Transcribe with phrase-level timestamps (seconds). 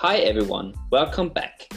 [0.00, 1.68] Hi everyone, welcome back.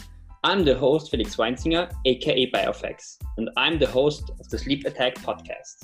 [0.44, 5.16] I'm the host Felix Weinzinger, aka Biofex, and I'm the host of the Sleep Attack
[5.16, 5.84] podcast.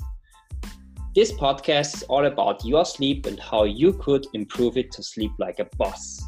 [1.16, 5.32] This podcast is all about your sleep and how you could improve it to sleep
[5.40, 6.22] like a boss.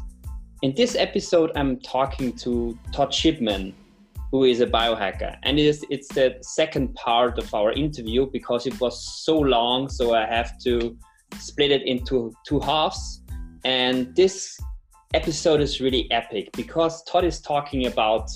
[0.63, 3.73] In this episode, I'm talking to Todd Shipman,
[4.33, 8.67] who is a biohacker, and it is, it's the second part of our interview because
[8.67, 10.97] it was so long, so I have to
[11.39, 13.23] split it into two halves.
[13.63, 14.59] And this
[15.13, 18.29] episode is really epic because Todd is talking about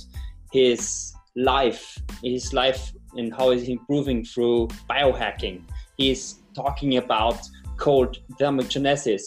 [0.52, 5.64] his life, his life and how he's improving through biohacking.
[5.98, 7.40] He's talking about
[7.78, 9.24] cold thermogenesis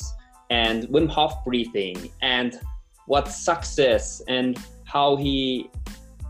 [0.51, 2.59] and Wim Hof breathing and
[3.06, 5.70] what success and how he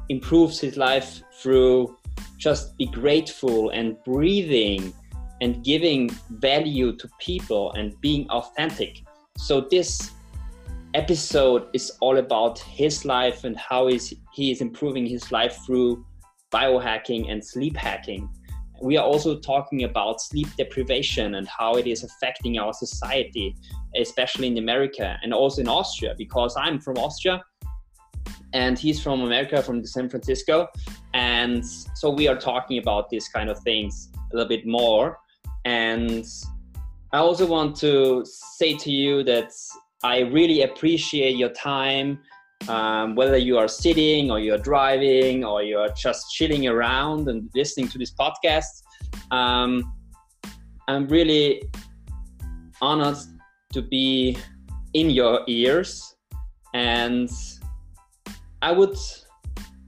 [0.08, 1.96] improves his life through
[2.36, 4.92] just be grateful and breathing
[5.40, 9.02] and giving value to people and being authentic.
[9.36, 10.12] So this
[10.94, 16.04] episode is all about his life and how is he is improving his life through
[16.52, 18.28] biohacking and sleep hacking.
[18.80, 23.56] We are also talking about sleep deprivation and how it is affecting our society,
[23.96, 27.42] especially in America and also in Austria, because I'm from Austria
[28.52, 30.68] and he's from America, from San Francisco.
[31.12, 35.18] And so we are talking about these kind of things a little bit more.
[35.64, 36.24] And
[37.12, 39.52] I also want to say to you that
[40.04, 42.20] I really appreciate your time,
[42.68, 47.88] um, whether you are sitting or you're driving or you're just chilling around and listening
[47.88, 48.82] to this podcast.
[49.32, 49.92] Um,
[50.86, 51.62] I'm really
[52.80, 53.18] honored
[53.72, 54.38] to be
[54.94, 56.14] in your ears,
[56.74, 57.28] and
[58.62, 58.96] I would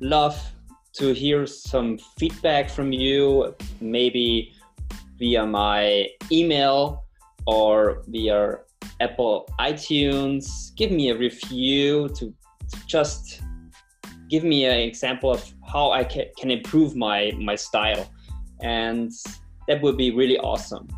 [0.01, 0.37] love
[0.95, 4.55] to hear some feedback from you, maybe
[5.19, 7.05] via my email
[7.47, 8.59] or via
[9.01, 12.35] Apple iTunes, give me a review to
[12.87, 13.41] just
[14.29, 18.09] give me an example of how I can, can improve my, my style.
[18.63, 19.11] And
[19.67, 20.89] that would be really awesome.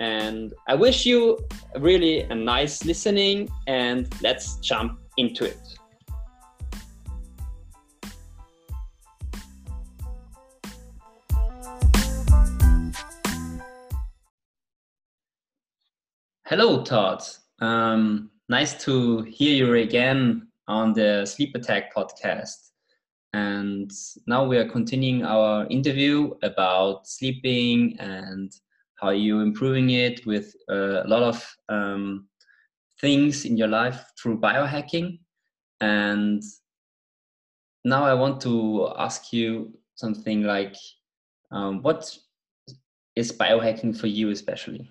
[0.00, 1.38] And I wish you
[1.78, 5.58] really a nice listening and let's jump into it.
[16.56, 17.20] Hello, Todd.
[17.58, 22.70] Um, nice to hear you again on the Sleep Attack podcast.
[23.32, 23.90] And
[24.28, 28.52] now we are continuing our interview about sleeping and
[29.00, 32.28] how you're improving it with a lot of um,
[33.00, 35.18] things in your life through biohacking.
[35.80, 36.40] And
[37.84, 40.76] now I want to ask you something like
[41.50, 42.16] um, what
[43.16, 44.88] is biohacking for you, especially?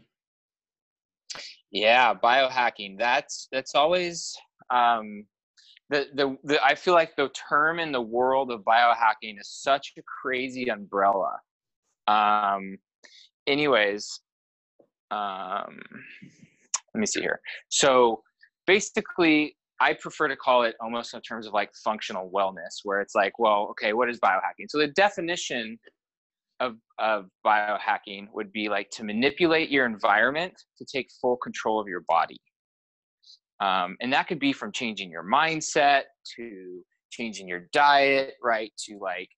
[1.73, 2.99] Yeah, biohacking.
[2.99, 4.37] That's that's always
[4.69, 5.25] um,
[5.89, 9.93] the, the the I feel like the term in the world of biohacking is such
[9.97, 11.39] a crazy umbrella.
[12.07, 12.77] Um,
[13.47, 14.21] anyways,
[15.09, 15.81] um,
[16.93, 17.41] let me see here.
[17.69, 18.21] So
[18.67, 23.15] basically, I prefer to call it almost in terms of like functional wellness, where it's
[23.15, 24.69] like, well, okay, what is biohacking?
[24.69, 25.79] So the definition
[26.63, 31.87] of, of biohacking would be like to manipulate your environment to take full control of
[31.87, 32.39] your body.
[33.59, 36.03] Um, and that could be from changing your mindset
[36.35, 38.71] to changing your diet, right?
[38.87, 39.29] To like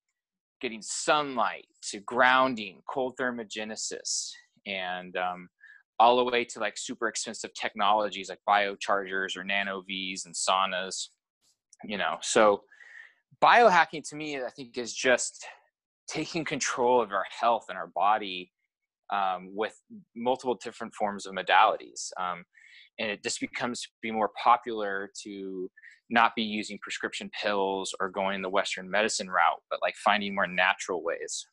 [0.62, 4.32] getting sunlight, to grounding, cold thermogenesis,
[4.66, 5.48] and um,
[6.00, 11.10] all the way to like super expensive technologies like biochargers or NanoVis and saunas,
[11.84, 12.18] you know.
[12.22, 12.64] So
[13.44, 15.46] biohacking to me, I think is just
[16.08, 18.52] taking control of our health and our body
[19.12, 19.80] um, with
[20.16, 22.10] multiple different forms of modalities.
[22.20, 22.46] Um,
[23.00, 25.70] and it just becomes to be more popular to
[26.10, 30.48] not be using prescription pills or going the Western medicine route, but like finding more
[30.48, 31.48] natural ways.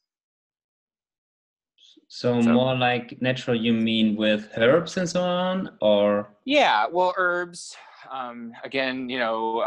[2.08, 6.28] So, so more like natural, you mean with herbs and so on, or?
[6.44, 7.74] Yeah, well, herbs.
[8.10, 9.62] Um, again, you know,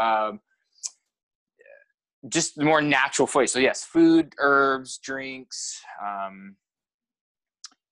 [2.28, 3.46] just more natural flavor.
[3.46, 6.56] So yes, food, herbs, drinks, um,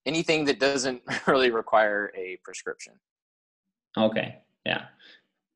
[0.07, 2.95] anything that doesn't really require a prescription.
[3.97, 4.39] Okay.
[4.67, 4.87] Yeah.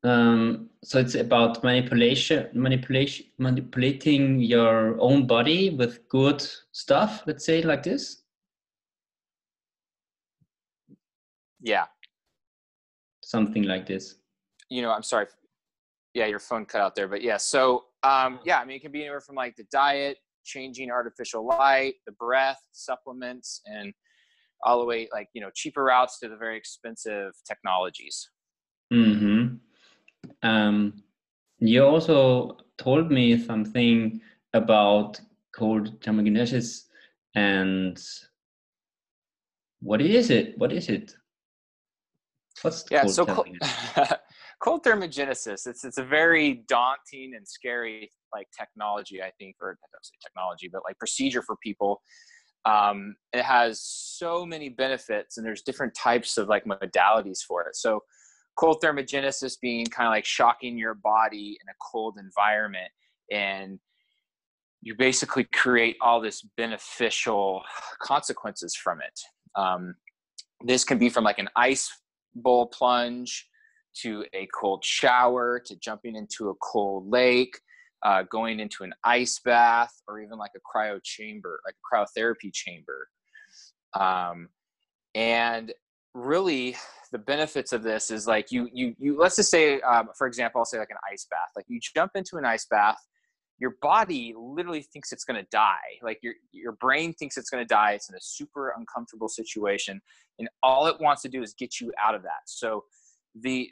[0.04, 7.22] Um, so it's about manipulation, manipulation, manipulating your own body with good stuff.
[7.26, 8.22] Let's say like this.
[11.60, 11.86] Yeah.
[13.24, 14.16] Something like this.
[14.70, 15.26] You know, I'm sorry.
[16.14, 17.36] Yeah, your phone cut out there, but yeah.
[17.36, 21.46] So um, yeah, I mean, it can be anywhere from like the diet, changing artificial
[21.46, 23.92] light, the breath, supplements, and
[24.64, 28.30] all the way like you know cheaper routes to the very expensive technologies.
[28.90, 29.56] Hmm.
[30.42, 31.02] Um.
[31.60, 34.20] you also told me something
[34.54, 35.20] about
[35.54, 36.84] cold thermogenesis
[37.34, 38.00] and
[39.80, 40.58] what is it?
[40.58, 41.14] What is it?
[42.62, 43.48] What's yeah, cold so cold,
[44.60, 45.66] cold thermogenesis.
[45.66, 50.14] It's it's a very daunting and scary like technology, I think, or I don't say
[50.22, 52.02] technology, but like procedure for people.
[52.64, 57.76] Um, it has so many benefits, and there's different types of like modalities for it.
[57.76, 58.00] So,
[58.58, 62.90] cold thermogenesis being kind of like shocking your body in a cold environment,
[63.30, 63.78] and
[64.82, 67.62] you basically create all this beneficial
[68.02, 69.20] consequences from it.
[69.60, 69.94] Um,
[70.64, 71.90] this can be from like an ice
[72.34, 73.47] bowl plunge
[74.02, 77.58] to a cold shower to jumping into a cold lake,
[78.02, 82.52] uh, going into an ice bath, or even like a cryo chamber, like a cryotherapy
[82.52, 83.08] chamber.
[83.94, 84.48] Um,
[85.14, 85.72] and
[86.14, 86.76] really,
[87.10, 90.60] the benefits of this is like you you you let's just say, um, for example,
[90.60, 91.50] I'll say like an ice bath.
[91.56, 92.98] Like you jump into an ice bath
[93.58, 97.62] your body literally thinks it's going to die like your your brain thinks it's going
[97.62, 100.00] to die it's in a super uncomfortable situation
[100.38, 102.84] and all it wants to do is get you out of that so
[103.40, 103.68] the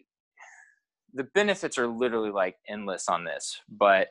[1.14, 4.08] the benefits are literally like endless on this but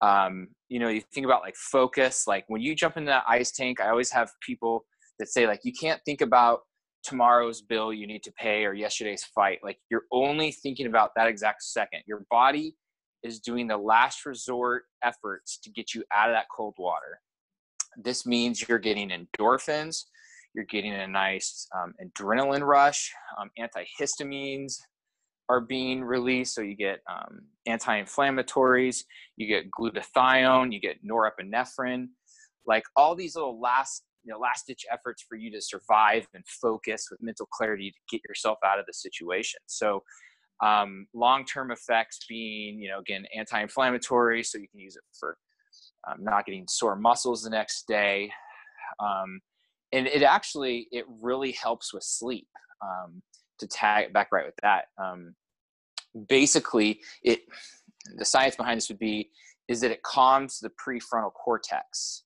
[0.00, 3.52] um, you know you think about like focus like when you jump into that ice
[3.52, 4.84] tank i always have people
[5.18, 6.60] that say like you can't think about
[7.04, 11.26] tomorrow's bill you need to pay or yesterday's fight like you're only thinking about that
[11.26, 12.74] exact second your body
[13.22, 17.20] is doing the last resort efforts to get you out of that cold water.
[17.96, 20.04] This means you're getting endorphins,
[20.54, 24.78] you're getting a nice um, adrenaline rush, um, antihistamines
[25.48, 29.04] are being released, so you get um, anti-inflammatories,
[29.36, 32.08] you get glutathione, you get norepinephrine,
[32.66, 36.44] like all these little last you know last ditch efforts for you to survive and
[36.46, 39.60] focus with mental clarity to get yourself out of the situation.
[39.66, 40.02] So
[40.62, 45.36] um, long-term effects being, you know, again, anti-inflammatory, so you can use it for
[46.08, 48.30] um, not getting sore muscles the next day.
[49.00, 49.40] Um,
[49.92, 52.46] and it actually, it really helps with sleep.
[52.80, 53.22] Um,
[53.62, 55.34] to tag back right with that, um,
[56.28, 57.40] basically, it
[58.16, 59.30] the science behind this would be
[59.68, 62.24] is that it calms the prefrontal cortex,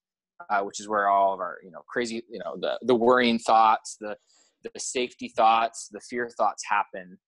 [0.50, 3.38] uh, which is where all of our, you know, crazy, you know, the the worrying
[3.38, 4.16] thoughts, the
[4.64, 7.18] the safety thoughts, the fear thoughts happen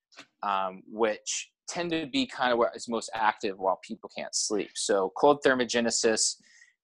[0.42, 4.70] um, which tend to be kind of what is most active while people can't sleep.
[4.74, 6.36] So cold thermogenesis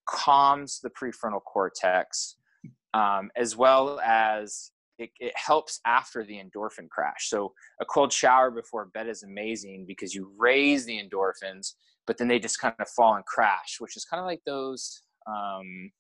[0.07, 2.37] calms the prefrontal cortex,
[2.93, 7.29] um, as well as it, it, helps after the endorphin crash.
[7.29, 11.75] So a cold shower before bed is amazing because you raise the endorphins,
[12.07, 15.03] but then they just kind of fall and crash, which is kind of like those,
[15.27, 15.91] um,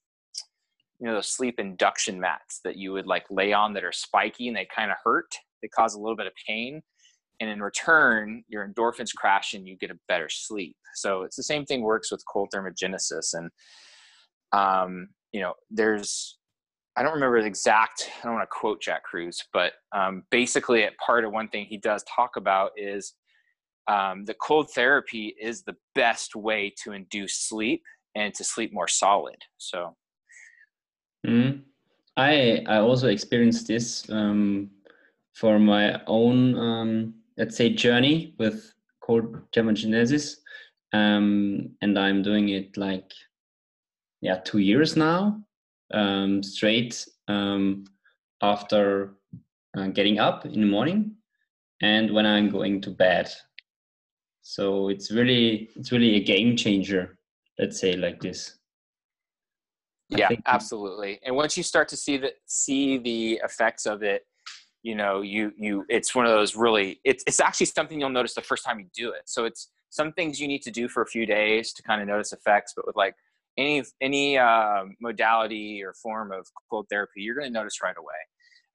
[1.00, 4.48] you know, those sleep induction mats that you would like lay on that are spiky
[4.48, 5.34] and they kind of hurt.
[5.62, 6.82] They cause a little bit of pain
[7.40, 11.42] and in return your endorphins crash and you get a better sleep so it's the
[11.42, 13.50] same thing works with cold thermogenesis and
[14.52, 16.38] um, you know there's
[16.96, 20.84] i don't remember the exact i don't want to quote Jack Kruse, but um, basically
[20.84, 23.14] at part of one thing he does talk about is
[23.86, 27.82] um, the cold therapy is the best way to induce sleep
[28.14, 29.96] and to sleep more solid so
[31.26, 31.60] mm.
[32.16, 34.70] i i also experienced this um,
[35.34, 40.36] for my own um, let's say journey with cold thermogenesis
[40.92, 43.10] um, and i'm doing it like
[44.20, 45.38] yeah two years now
[45.92, 47.84] um, straight um,
[48.42, 49.14] after
[49.76, 51.16] uh, getting up in the morning
[51.82, 53.30] and when i'm going to bed.
[54.42, 57.18] So it's really it's really a game changer
[57.58, 58.58] let's say like this.
[60.10, 61.18] Yeah absolutely.
[61.24, 64.26] And once you start to see the see the effects of it
[64.82, 68.34] you know you you it's one of those really it's it's actually something you'll notice
[68.34, 69.22] the first time you do it.
[69.24, 72.08] So it's some things you need to do for a few days to kind of
[72.08, 73.14] notice effects but with like
[73.56, 78.14] any any uh, modality or form of cold therapy you're going to notice right away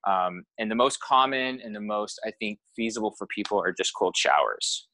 [0.08, 3.94] um, and the most common and the most i think feasible for people are just
[3.94, 4.88] cold showers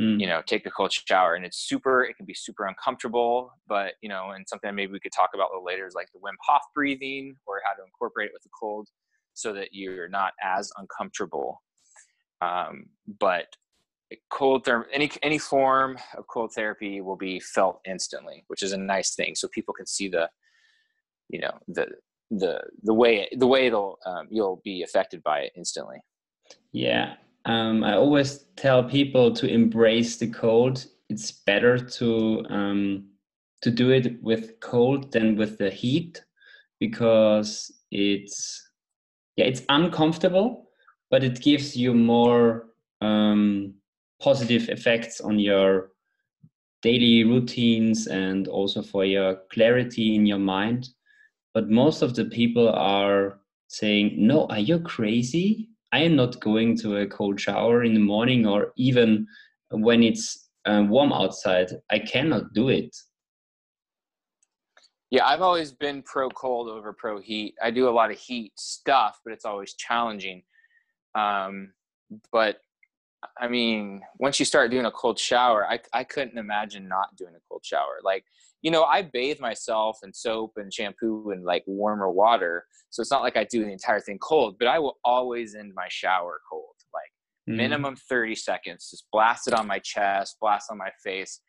[0.00, 0.20] mm.
[0.20, 3.94] you know take a cold shower and it's super it can be super uncomfortable but
[4.02, 6.20] you know and something maybe we could talk about a little later is like the
[6.20, 8.88] wim hof breathing or how to incorporate it with the cold
[9.34, 11.62] so that you're not as uncomfortable.
[12.40, 12.86] Um,
[13.20, 13.46] but
[14.30, 18.76] cold therm any any form of cold therapy will be felt instantly, which is a
[18.76, 19.34] nice thing.
[19.34, 20.28] So people can see the,
[21.28, 21.86] you know, the
[22.30, 25.98] the the way the way it'll um, you'll be affected by it instantly.
[26.72, 27.14] Yeah,
[27.44, 30.86] um, I always tell people to embrace the cold.
[31.08, 33.08] It's better to um,
[33.62, 36.24] to do it with cold than with the heat
[36.80, 38.70] because it's
[39.36, 40.68] yeah it's uncomfortable
[41.12, 42.66] but it gives you more
[43.02, 43.74] um,
[44.22, 45.90] positive effects on your
[46.82, 50.88] daily routines and also for your clarity in your mind.
[51.54, 55.68] But most of the people are saying, No, are you crazy?
[55.92, 59.26] I am not going to a cold shower in the morning or even
[59.70, 61.70] when it's uh, warm outside.
[61.90, 62.96] I cannot do it.
[65.10, 67.54] Yeah, I've always been pro cold over pro heat.
[67.62, 70.42] I do a lot of heat stuff, but it's always challenging.
[71.14, 71.74] Um,
[72.32, 72.56] but
[73.40, 77.34] I mean, once you start doing a cold shower, I, I couldn't imagine not doing
[77.34, 77.98] a cold shower.
[78.02, 78.24] Like,
[78.62, 82.64] you know, I bathe myself in soap and shampoo and like warmer water.
[82.90, 85.72] So it's not like I do the entire thing cold, but I will always end
[85.74, 87.10] my shower cold, like
[87.48, 87.56] mm-hmm.
[87.56, 91.40] minimum 30 seconds, just blast it on my chest, blast on my face.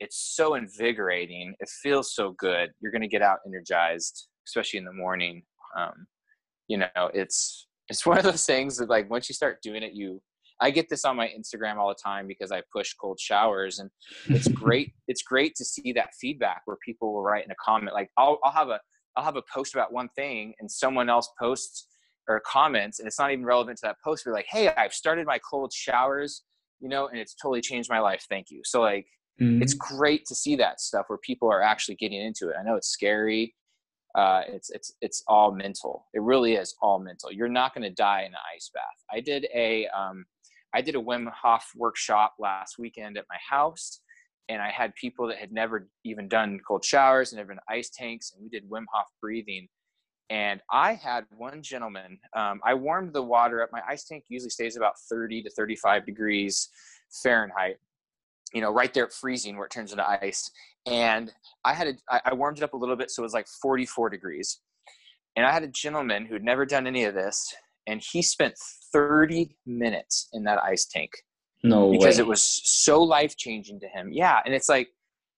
[0.00, 1.54] It's so invigorating.
[1.60, 2.70] It feels so good.
[2.80, 5.42] You're going to get out energized, especially in the morning.
[5.78, 6.06] Um,
[6.66, 9.92] you know, it's, it's one of those things that like once you start doing it,
[9.92, 10.20] you,
[10.60, 13.90] I get this on my Instagram all the time because I push cold showers and
[14.26, 14.92] it's great.
[15.08, 17.94] it's great to see that feedback where people will write in a comment.
[17.94, 18.80] Like I'll, I'll have a,
[19.16, 21.86] I'll have a post about one thing and someone else posts
[22.28, 24.24] or comments and it's not even relevant to that post.
[24.26, 26.42] We're like, Hey, I've started my cold showers,
[26.80, 28.26] you know, and it's totally changed my life.
[28.28, 28.60] Thank you.
[28.64, 29.06] So like,
[29.40, 29.62] mm-hmm.
[29.62, 32.56] it's great to see that stuff where people are actually getting into it.
[32.60, 33.54] I know it's scary.
[34.14, 36.06] Uh, it's it's it's all mental.
[36.14, 37.30] It really is all mental.
[37.30, 38.82] You're not going to die in an ice bath.
[39.12, 40.24] I did a um,
[40.74, 44.00] I did a Wim Hof workshop last weekend at my house,
[44.48, 47.90] and I had people that had never even done cold showers and never been ice
[47.90, 49.68] tanks, and we did Wim Hof breathing.
[50.30, 52.18] And I had one gentleman.
[52.36, 53.70] Um, I warmed the water up.
[53.72, 56.68] My ice tank usually stays about 30 to 35 degrees
[57.22, 57.78] Fahrenheit.
[58.52, 60.50] You know, right there at freezing where it turns into ice.
[60.86, 61.32] And
[61.64, 64.08] I had a, I warmed it up a little bit, so it was like 44
[64.08, 64.60] degrees.
[65.36, 67.54] And I had a gentleman who'd never done any of this,
[67.86, 68.54] and he spent
[68.92, 71.10] 30 minutes in that ice tank.
[71.62, 72.24] No because way.
[72.24, 74.10] it was so life changing to him.
[74.12, 74.88] Yeah, and it's like,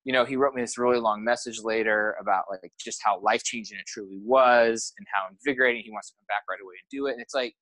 [0.05, 3.43] you know, he wrote me this really long message later about like just how life
[3.43, 6.89] changing it truly was and how invigorating he wants to come back right away and
[6.91, 7.13] do it.
[7.13, 7.55] And it's like,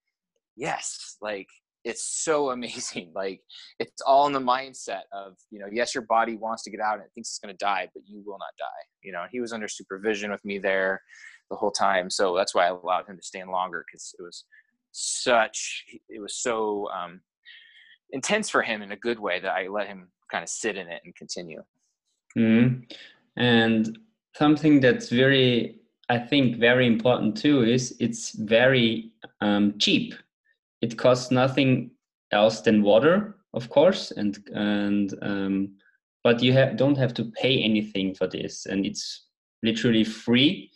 [0.57, 1.47] yes, like
[1.85, 3.13] it's so amazing.
[3.15, 3.41] Like
[3.79, 6.95] it's all in the mindset of, you know, yes, your body wants to get out
[6.95, 8.85] and it thinks it's going to die, but you will not die.
[9.03, 11.01] You know, he was under supervision with me there
[11.51, 12.11] the whole time.
[12.11, 14.45] So that's why I allowed him to stay in longer because it was
[14.93, 17.21] such it was so um,
[18.11, 20.89] intense for him in a good way that I let him kind of sit in
[20.89, 21.63] it and continue.
[22.37, 22.83] Mm-hmm.
[23.37, 23.99] And
[24.37, 30.15] something that's very, I think, very important too is it's very um, cheap.
[30.81, 31.91] It costs nothing
[32.33, 35.77] else than water, of course, and and um,
[36.23, 39.27] but you ha- don't have to pay anything for this, and it's
[39.63, 40.71] literally free,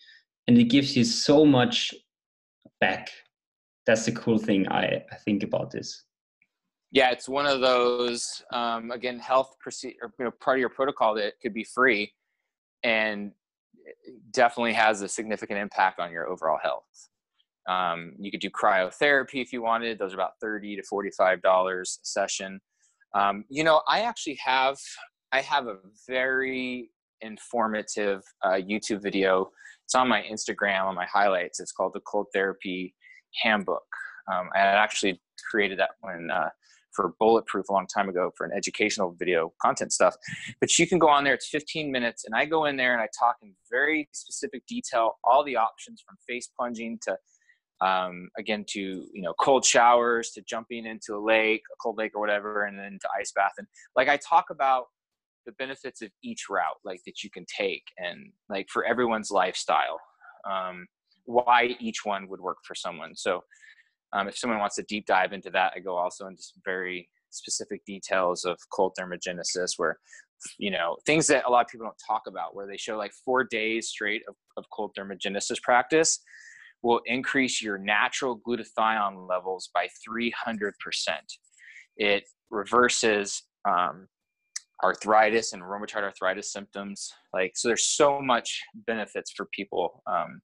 [0.47, 1.94] and it gives you so much
[2.80, 3.11] back
[3.87, 6.05] that's the cool thing I, I think about this.
[6.91, 11.14] Yeah, it's one of those um, again health procedure, you know, part of your protocol
[11.17, 12.12] that could be free,
[12.83, 13.33] and
[14.31, 16.85] definitely has a significant impact on your overall health.
[17.69, 21.99] Um, you could do cryotherapy if you wanted; those are about thirty to forty-five dollars
[22.03, 22.61] a session.
[23.14, 24.76] Um, you know, I actually have
[25.33, 29.50] I have a very informative uh, YouTube video.
[29.85, 31.59] It's on my Instagram on my highlights.
[31.59, 32.95] It's called the Cold Therapy
[33.43, 33.85] handbook.
[34.33, 36.49] Um, I had actually created that one uh,
[36.95, 40.17] for Bulletproof a long time ago for an educational video content stuff.
[40.61, 43.03] But you can go on there, it's 15 minutes, and I go in there and
[43.03, 47.17] I talk in very specific detail all the options from face plunging to
[47.81, 52.12] um, again to you know cold showers to jumping into a lake a cold lake
[52.14, 54.85] or whatever and then to ice bath and like i talk about
[55.45, 59.99] the benefits of each route like that you can take and like for everyone's lifestyle
[60.49, 60.87] um,
[61.25, 63.14] why each one would work for someone.
[63.16, 63.43] So
[64.12, 67.09] um, if someone wants to deep dive into that, I go also into some very
[67.31, 69.99] specific details of cold thermogenesis where
[70.59, 73.12] you know things that a lot of people don't talk about where they show like
[73.25, 76.21] four days straight of, of cold thermogenesis practice
[76.83, 80.73] will increase your natural glutathione levels by 300%
[81.97, 84.07] it reverses um,
[84.83, 90.40] arthritis and rheumatoid arthritis symptoms like so there's so much benefits for people um,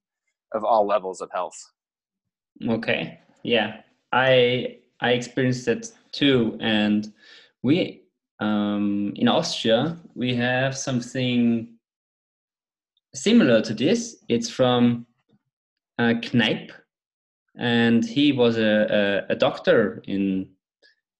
[0.53, 1.71] of all levels of health.
[2.67, 3.19] Okay.
[3.43, 3.81] Yeah.
[4.11, 6.57] I I experienced that too.
[6.59, 7.11] And
[7.63, 8.03] we
[8.39, 11.69] um, in Austria we have something
[13.13, 14.17] similar to this.
[14.29, 15.05] It's from
[15.99, 16.71] uh, Kneipp,
[17.57, 20.49] and he was a, a, a doctor in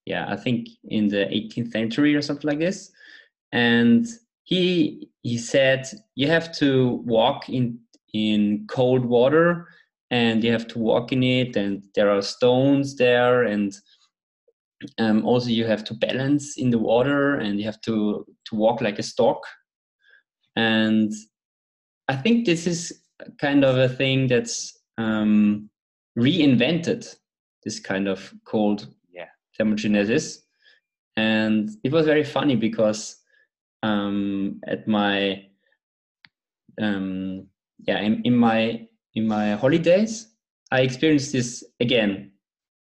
[0.05, 2.91] yeah I think in the 18th century or something like this.
[3.51, 4.07] And
[4.43, 7.79] he he said you have to walk in
[8.13, 9.67] in cold water
[10.09, 13.77] and you have to walk in it and there are stones there and
[14.99, 18.81] um, also you have to balance in the water and you have to to walk
[18.81, 19.43] like a stork
[20.55, 21.11] and
[22.09, 23.01] i think this is
[23.39, 25.69] kind of a thing that's um,
[26.17, 27.15] reinvented
[27.63, 29.27] this kind of cold yeah.
[29.57, 30.39] thermogenesis
[31.15, 33.17] and it was very funny because
[33.83, 35.43] um, at my
[36.81, 37.47] um,
[37.87, 40.27] yeah in, in my in my holidays
[40.71, 42.31] i experienced this again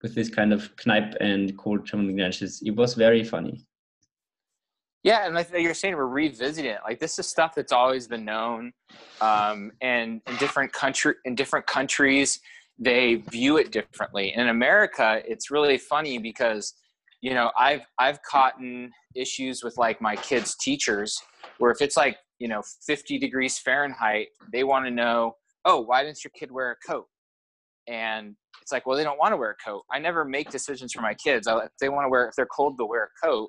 [0.03, 3.67] with this kind of Kneipp and cold thermogenesis it was very funny
[5.07, 6.81] yeah, and like you're saying, we're revisiting it.
[6.85, 8.73] Like this is stuff that's always been known,
[9.21, 12.41] um, and in different country in different countries,
[12.77, 14.33] they view it differently.
[14.35, 16.75] In America, it's really funny because
[17.21, 21.17] you know I've I've caught in issues with like my kids' teachers
[21.59, 26.03] where if it's like you know 50 degrees Fahrenheit, they want to know, oh, why
[26.03, 27.07] didn't your kid wear a coat?
[27.89, 29.83] And it's like, well, they don't want to wear a coat.
[29.93, 31.47] I never make decisions for my kids.
[31.47, 33.49] I, they want to wear, if they're cold, they'll wear a coat.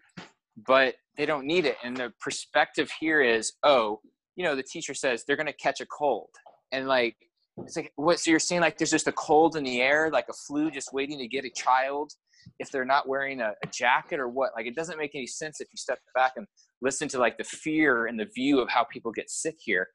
[0.67, 1.77] But they don't need it.
[1.83, 3.99] And the perspective here is, oh,
[4.35, 6.29] you know, the teacher says they're going to catch a cold.
[6.71, 7.15] And like,
[7.57, 8.19] it's like, what?
[8.19, 10.93] So you're saying like there's just a cold in the air, like a flu just
[10.93, 12.13] waiting to get a child
[12.59, 14.51] if they're not wearing a, a jacket or what?
[14.55, 16.45] Like, it doesn't make any sense if you step back and
[16.81, 19.87] listen to like the fear and the view of how people get sick here.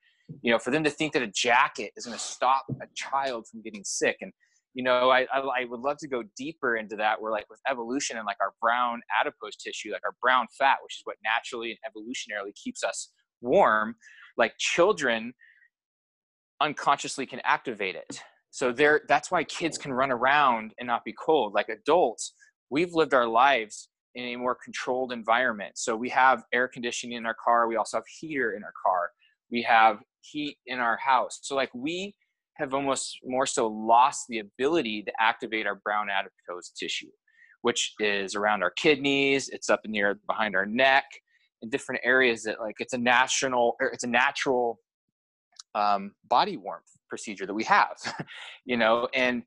[0.43, 3.47] You know, for them to think that a jacket is going to stop a child
[3.49, 4.17] from getting sick.
[4.21, 4.33] And
[4.75, 7.61] you know I, I, I would love to go deeper into that where like with
[7.69, 11.71] evolution and like our brown adipose tissue like our brown fat which is what naturally
[11.71, 13.11] and evolutionarily keeps us
[13.41, 13.95] warm
[14.37, 15.33] like children
[16.61, 21.15] unconsciously can activate it so there that's why kids can run around and not be
[21.23, 22.35] cold like adults
[22.71, 27.27] we've lived our lives in a more controlled environment so we have air conditioning in
[27.27, 29.11] our car we also have heater in our car
[29.51, 32.15] we have heat in our house so like we
[32.55, 37.11] have almost more so lost the ability to activate our brown adipose tissue,
[37.63, 41.05] which is around our kidneys, it's up near behind our neck,
[41.63, 44.79] in different areas that like it's a national it's a natural
[45.75, 47.97] um, body warmth procedure that we have,
[48.65, 49.09] you know.
[49.15, 49.43] And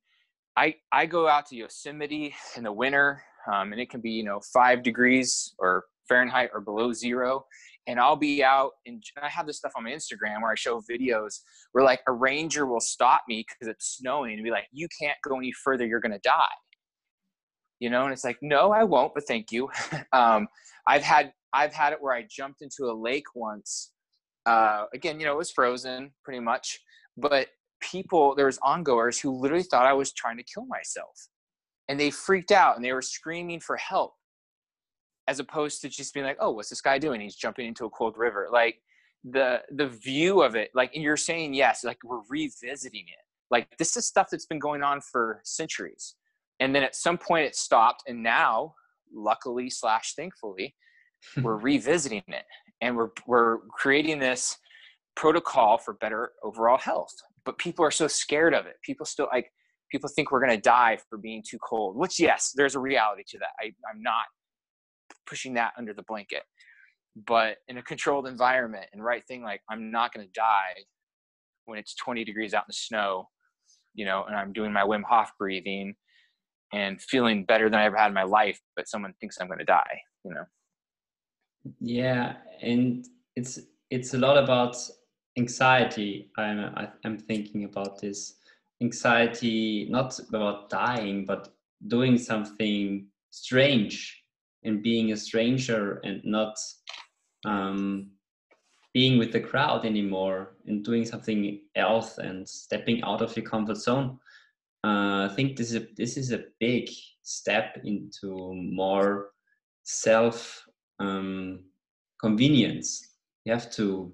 [0.57, 4.23] I I go out to Yosemite in the winter, um, and it can be you
[4.23, 7.45] know five degrees or Fahrenheit or below zero,
[7.87, 10.81] and I'll be out and I have this stuff on my Instagram where I show
[10.81, 11.39] videos
[11.71, 15.17] where like a ranger will stop me because it's snowing and be like, "You can't
[15.23, 15.85] go any further.
[15.85, 16.45] You're gonna die."
[17.79, 19.69] You know, and it's like, "No, I won't, but thank you."
[20.13, 20.47] um,
[20.87, 23.91] I've had I've had it where I jumped into a lake once.
[24.45, 26.79] Uh, again, you know, it was frozen pretty much,
[27.17, 27.47] but
[27.81, 31.27] people there was ongoers who literally thought I was trying to kill myself,
[31.87, 34.13] and they freaked out and they were screaming for help
[35.27, 37.19] as opposed to just being like, oh, what's this guy doing?
[37.19, 38.47] He's jumping into a cold river.
[38.51, 38.81] Like
[39.23, 43.25] the the view of it, like and you're saying yes, like we're revisiting it.
[43.49, 46.15] Like this is stuff that's been going on for centuries.
[46.59, 48.75] And then at some point it stopped, and now,
[49.13, 50.75] luckily slash thankfully,
[51.41, 52.45] we're revisiting it.
[52.81, 54.57] And we're we're creating this
[55.15, 57.13] protocol for better overall health.
[57.45, 58.75] But people are so scared of it.
[58.83, 59.51] People still like
[59.91, 63.39] people think we're gonna die for being too cold, which yes, there's a reality to
[63.39, 63.51] that.
[63.59, 64.25] I, I'm not
[65.25, 66.43] pushing that under the blanket.
[67.27, 70.83] But in a controlled environment and right thing, like I'm not going to die
[71.65, 73.29] when it's 20 degrees out in the snow,
[73.93, 75.95] you know, and I'm doing my Wim Hof breathing
[76.73, 79.59] and feeling better than I ever had in my life, but someone thinks I'm going
[79.59, 80.43] to die, you know?
[81.79, 82.33] Yeah.
[82.61, 84.75] And it's, it's a lot about
[85.37, 86.31] anxiety.
[86.37, 88.35] I'm, I'm thinking about this
[88.81, 91.53] anxiety, not about dying, but
[91.87, 94.23] doing something strange
[94.63, 96.57] and being a stranger and not
[97.45, 98.11] um,
[98.93, 103.77] being with the crowd anymore and doing something else and stepping out of your comfort
[103.77, 104.17] zone.
[104.83, 106.89] Uh, I think this is a, this is a big
[107.21, 109.31] step into more
[109.83, 110.65] self
[110.99, 111.63] um,
[112.19, 113.15] convenience.
[113.45, 114.13] You have to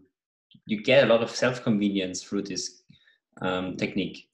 [0.65, 2.83] you get a lot of self convenience through this
[3.41, 4.27] um, technique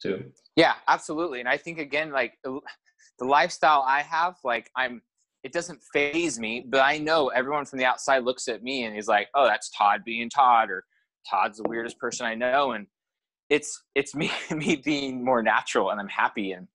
[0.00, 0.24] too.
[0.56, 1.40] Yeah, absolutely.
[1.40, 2.60] And I think again, like the
[3.20, 5.02] lifestyle I have, like I'm
[5.42, 8.94] it doesn't phase me, but I know everyone from the outside looks at me and
[8.94, 10.84] he's like, "Oh, that's Todd being Todd," or
[11.30, 12.86] "Todd's the weirdest person I know," and
[13.50, 16.52] it's it's me me being more natural, and I'm happy.
[16.52, 16.66] And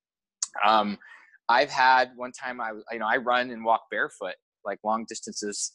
[0.65, 0.97] um,
[1.49, 5.73] I've had one time I you know I run and walk barefoot like long distances,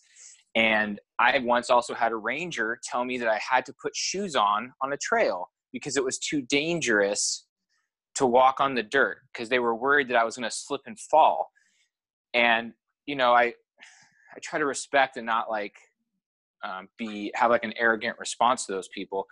[0.55, 4.37] and I once also had a ranger tell me that I had to put shoes
[4.37, 7.45] on on a trail because it was too dangerous
[8.15, 10.83] to walk on the dirt because they were worried that I was going to slip
[10.87, 11.51] and fall.
[12.33, 12.73] And
[13.05, 13.53] you know, I
[14.35, 15.77] I try to respect and not like
[16.65, 19.27] um, be have like an arrogant response to those people.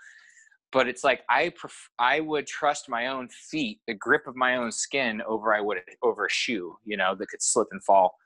[0.72, 4.56] but it's like I pref- I would trust my own feet, the grip of my
[4.56, 8.16] own skin over I would over a shoe, you know, that could slip and fall.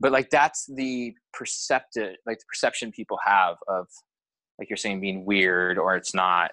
[0.00, 3.86] But like that's the perceptive, like the perception people have of,
[4.58, 6.50] like you're saying, being weird or it's not,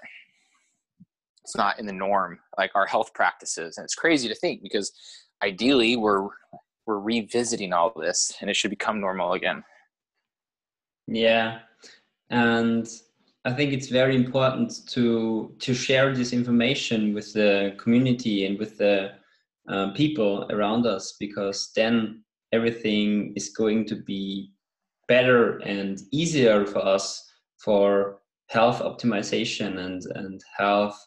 [1.43, 4.91] it's not in the norm, like our health practices, and it's crazy to think because
[5.43, 6.29] ideally we're
[6.85, 9.63] we're revisiting all this and it should become normal again.
[11.07, 11.59] Yeah,
[12.29, 12.87] and
[13.45, 18.77] I think it's very important to to share this information with the community and with
[18.77, 19.11] the
[19.67, 24.51] uh, people around us because then everything is going to be
[25.07, 30.97] better and easier for us for health optimization and and health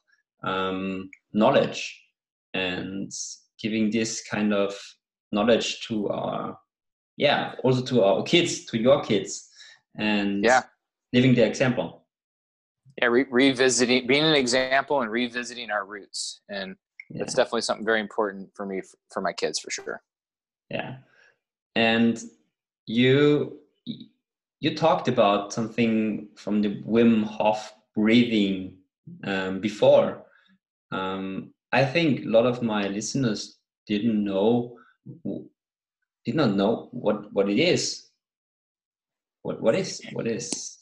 [0.43, 2.01] um, knowledge
[2.55, 3.11] and
[3.61, 4.75] giving this kind of
[5.33, 6.59] knowledge to our
[7.17, 9.49] yeah also to our kids to your kids
[9.99, 10.63] and yeah.
[11.13, 12.05] living the example.
[13.01, 16.41] Yeah re- revisiting being an example and revisiting our roots.
[16.49, 16.77] And
[17.11, 17.19] yeah.
[17.19, 20.03] that's definitely something very important for me for, for my kids for sure.
[20.71, 20.97] Yeah.
[21.75, 22.23] And
[22.87, 23.59] you
[24.61, 28.77] you talked about something from the wim hof breathing
[29.25, 30.26] um, before
[30.93, 34.77] um, i think a lot of my listeners didn't know
[36.25, 38.09] did not know what what it is
[39.43, 40.77] what what is what is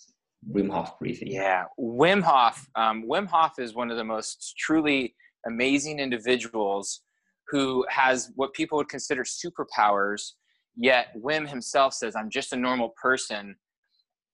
[0.50, 1.28] Wim Hof breathing.
[1.28, 2.68] Yeah, Wim Hof.
[2.74, 5.14] Um, Wim Hof is one of the most truly
[5.46, 7.02] amazing individuals
[7.48, 10.32] who has what people would consider superpowers.
[10.76, 13.56] Yet Wim himself says, "I'm just a normal person,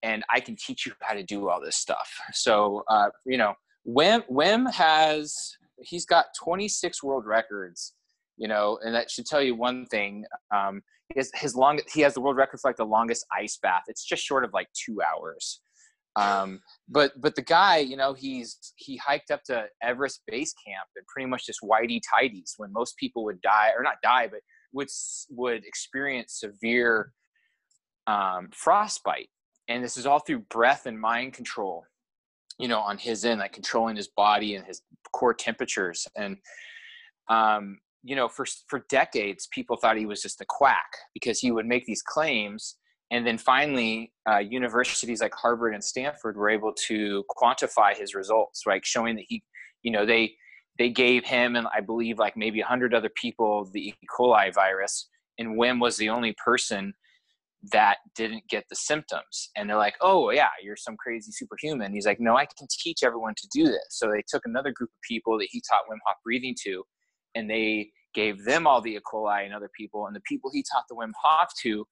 [0.03, 3.53] and I can teach you how to do all this stuff." So, uh, you know,
[3.87, 7.93] Wim Wim has he's got 26 world records.
[8.37, 10.25] You know, and that should tell you one thing.
[10.55, 10.81] Um,
[11.13, 13.83] his, his long he has the world record for like the longest ice bath.
[13.87, 15.61] It's just short of like two hours
[16.15, 20.87] um, but but the guy, you know, he's he hiked up to Everest base camp
[20.95, 24.41] and pretty much just whitey tidies when most people would die or not die, but
[24.73, 24.89] would
[25.29, 27.13] would experience severe
[28.07, 29.29] um, frostbite.
[29.69, 31.85] And this is all through breath and mind control,
[32.59, 34.81] you know, on his end, like controlling his body and his
[35.13, 36.07] core temperatures.
[36.15, 36.37] And
[37.29, 41.51] um, you know, for for decades, people thought he was just a quack because he
[41.51, 42.77] would make these claims.
[43.11, 48.65] And then finally uh, universities like harvard and stanford were able to quantify his results
[48.65, 48.85] right?
[48.85, 49.43] Showing that he
[49.83, 50.33] you know they
[50.77, 53.95] they gave him and i believe like maybe 100 other people the e.
[54.17, 55.09] coli virus.
[55.37, 56.93] And wim was the only person
[57.71, 59.49] that didn't get the symptoms.
[59.55, 61.93] And they're like oh yeah you're some crazy superhuman.
[61.93, 63.87] He's like no i can teach everyone to do this.
[63.89, 66.83] So they took another group of people that he taught wim hof breathing to
[67.35, 68.99] and they gave them all the e.
[69.11, 70.07] coli and other people.
[70.07, 71.85] And the people he taught the wim hof to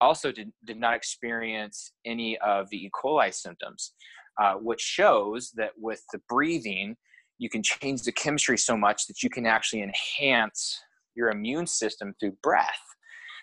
[0.00, 2.90] also did, did not experience any of the E.
[2.94, 3.92] coli symptoms,
[4.40, 6.96] uh, which shows that with the breathing,
[7.38, 10.80] you can change the chemistry so much that you can actually enhance
[11.14, 12.82] your immune system through breath.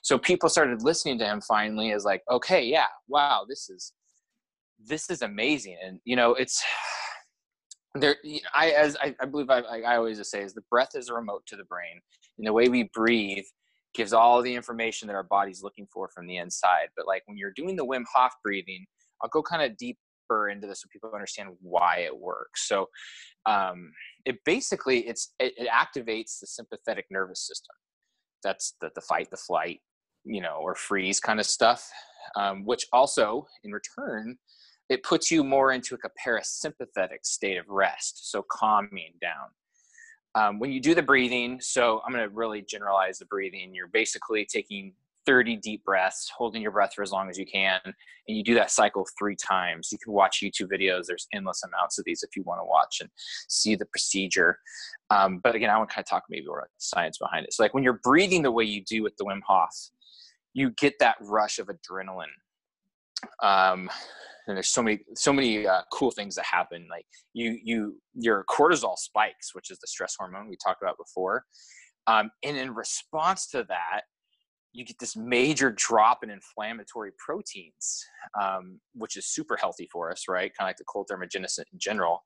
[0.01, 3.93] So people started listening to him finally as like, okay, yeah, wow, this is
[4.83, 6.63] this is amazing, and you know, it's
[7.95, 8.15] there.
[8.53, 11.43] I as I, I believe I, I always say is the breath is a remote
[11.47, 12.01] to the brain,
[12.37, 13.45] and the way we breathe
[13.93, 16.87] gives all the information that our body's looking for from the inside.
[16.95, 18.85] But like when you're doing the Wim Hof breathing,
[19.21, 22.67] I'll go kind of deeper into this so people understand why it works.
[22.67, 22.87] So
[23.45, 23.91] um,
[24.25, 27.75] it basically it's it, it, activates the sympathetic nervous system.
[28.43, 29.81] That's the the fight, the flight,
[30.23, 31.89] you know, or freeze kind of stuff.
[32.35, 34.37] Um, which also, in return,
[34.87, 39.49] it puts you more into like a parasympathetic state of rest, so calming down
[40.35, 43.73] um, when you do the breathing, so I'm going to really generalize the breathing.
[43.73, 44.93] You're basically taking
[45.25, 47.93] 30 deep breaths, holding your breath for as long as you can, and
[48.37, 49.89] you do that cycle three times.
[49.91, 51.05] You can watch YouTube videos.
[51.05, 53.09] There's endless amounts of these if you want to watch and
[53.49, 54.57] see the procedure.
[55.09, 57.53] Um, but again, I want to kind of talk maybe about the science behind it.
[57.53, 59.75] So, like when you're breathing the way you do with the Wim Hof,
[60.53, 62.25] you get that rush of adrenaline.
[63.41, 63.89] Um,
[64.47, 68.43] and there's so many so many uh, cool things that happen like you you your
[68.49, 71.45] cortisol spikes which is the stress hormone we talked about before.
[72.07, 74.01] Um, and in response to that
[74.73, 78.03] you get this major drop in inflammatory proteins
[78.41, 80.51] um, which is super healthy for us right?
[80.57, 82.23] Kind of like the cold thermogenesis in general.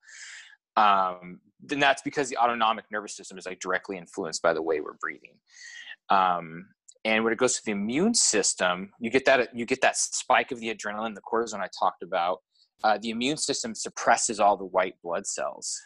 [0.78, 4.80] Um, then that's because the autonomic nervous system is like directly influenced by the way
[4.80, 5.38] we're breathing.
[6.10, 6.68] Um,
[7.06, 10.52] and when it goes to the immune system you get that you get that spike
[10.52, 12.40] of the adrenaline the cortisone i talked about
[12.84, 15.80] uh, the immune system suppresses all the white blood cells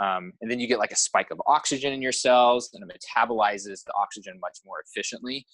[0.00, 3.00] um, and then you get like a spike of oxygen in your cells and it
[3.00, 5.46] metabolizes the oxygen much more efficiently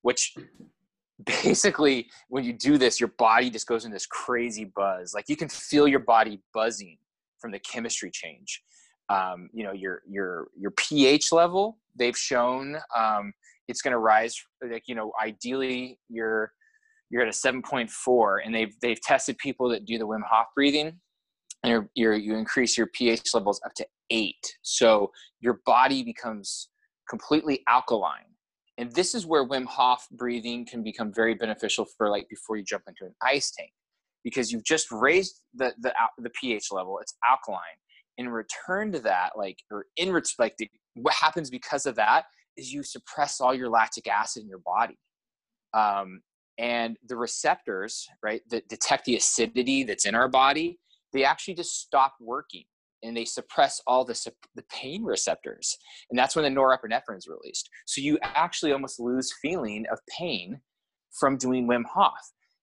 [0.00, 0.34] which
[1.44, 5.36] basically when you do this your body just goes in this crazy buzz like you
[5.36, 6.98] can feel your body buzzing
[7.42, 8.62] from the chemistry change.
[9.10, 11.76] Um, you know, your your your pH level.
[11.94, 13.34] They've shown um,
[13.68, 14.34] it's going to rise.
[14.62, 16.52] Like you know, ideally you're
[17.10, 20.98] you're at a 7.4, and they've they've tested people that do the Wim Hof breathing,
[21.62, 24.56] and you're, you increase your pH levels up to eight.
[24.62, 26.68] So your body becomes
[27.08, 28.24] completely alkaline.
[28.78, 32.64] And this is where Wim Hof breathing can become very beneficial for like before you
[32.64, 33.70] jump into an ice tank
[34.24, 36.98] because you've just raised the the, the pH level.
[37.00, 37.60] It's alkaline.
[38.18, 42.24] In return to that, like or in like the, what happens because of that
[42.56, 44.98] is you suppress all your lactic acid in your body.
[45.74, 46.20] Um,
[46.58, 50.78] and the receptors, right, that detect the acidity that's in our body,
[51.12, 52.64] they actually just stop working
[53.02, 54.18] and they suppress all the,
[54.54, 55.76] the pain receptors.
[56.10, 57.68] And that's when the norepinephrine is released.
[57.86, 60.60] So you actually almost lose feeling of pain
[61.18, 62.12] from doing Wim Hof.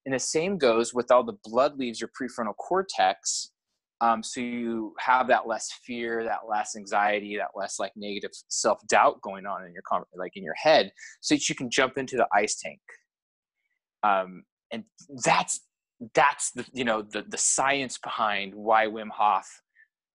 [0.05, 3.51] And the same goes with all the blood leaves your prefrontal cortex.
[4.01, 8.79] Um, so you have that less fear, that less anxiety, that less like negative self
[8.87, 9.83] doubt going on in your
[10.15, 12.79] like in your head, so that you can jump into the ice tank.
[14.03, 14.85] Um, and
[15.25, 15.61] that's
[16.13, 19.47] that's the you know the the science behind why Wim Hof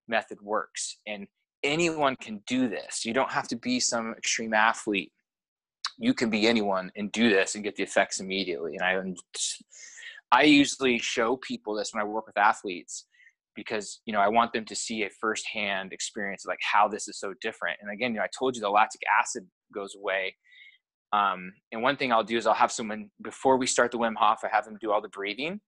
[0.08, 0.98] method works.
[1.06, 1.26] And
[1.62, 3.04] anyone can do this.
[3.04, 5.12] You don't have to be some extreme athlete.
[5.98, 8.76] You can be anyone and do this and get the effects immediately.
[8.76, 9.16] And
[10.32, 13.06] I, I usually show people this when I work with athletes
[13.54, 17.18] because you know I want them to see a firsthand experience like how this is
[17.18, 17.78] so different.
[17.80, 20.36] And again, you know, I told you the lactic acid goes away.
[21.12, 24.16] Um, and one thing I'll do is I'll have someone before we start the Wim
[24.16, 25.60] Hof, I have them do all the breathing.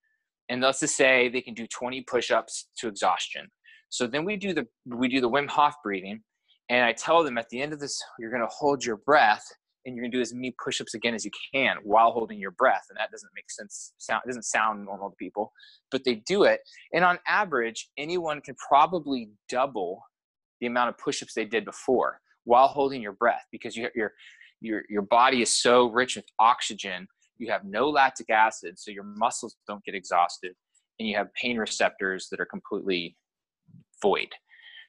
[0.48, 3.48] And let's just say they can do 20 push-ups to exhaustion.
[3.88, 6.20] So then we do the we do the Wim Hof breathing,
[6.68, 9.44] and I tell them at the end of this, you're going to hold your breath
[9.86, 12.50] and you're going to do as many push-ups again as you can while holding your
[12.50, 12.84] breath.
[12.90, 13.92] And that doesn't make sense.
[13.98, 15.52] Sound it doesn't sound normal to people,
[15.90, 16.60] but they do it.
[16.92, 20.02] And on average, anyone can probably double
[20.60, 24.12] the amount of push-ups they did before while holding your breath because you, your
[24.60, 27.06] your your body is so rich with oxygen.
[27.38, 30.52] You have no lactic acid, so your muscles don't get exhausted,
[30.98, 33.16] and you have pain receptors that are completely
[34.02, 34.28] void.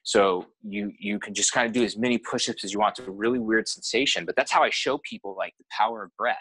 [0.08, 2.98] So you you can just kind of do as many push-ups as you want.
[2.98, 6.16] It's a really weird sensation, but that's how I show people like the power of
[6.16, 6.38] breath.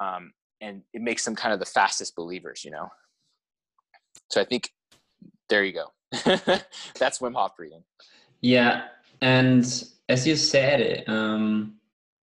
[0.00, 2.88] Um, and it makes them kind of the fastest believers, you know.
[4.30, 4.68] So I think
[5.48, 5.92] there you go.
[6.98, 7.84] that's Wim Hof breathing.
[8.40, 8.86] Yeah,
[9.20, 9.64] and
[10.08, 11.76] as you said, um,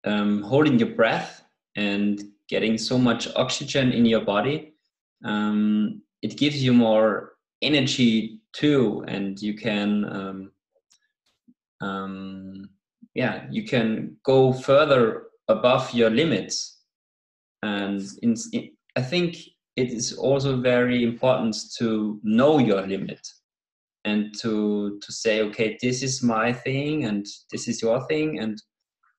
[0.06, 1.44] um, holding your breath
[1.76, 4.76] and getting so much oxygen in your body,
[5.26, 7.33] um, it gives you more
[7.64, 10.52] energy too and you can um,
[11.82, 12.70] um,
[13.14, 16.80] yeah you can go further above your limits.
[17.62, 19.38] And in, in, i think
[19.76, 23.26] it is also very important to know your limit
[24.06, 28.62] and to to say okay this is my thing and this is your thing and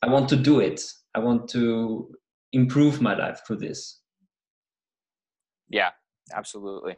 [0.03, 0.81] i want to do it.
[1.17, 2.11] I want to
[2.53, 4.01] improve my life through this.
[5.69, 5.91] Yeah
[6.33, 6.97] absolutely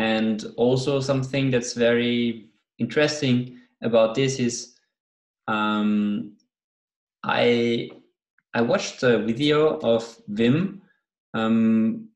[0.00, 2.46] and also something that's very
[2.78, 4.76] interesting about this is
[5.46, 6.32] um,
[7.22, 7.90] I
[8.54, 10.80] I watched a video of Wim
[11.34, 12.08] um,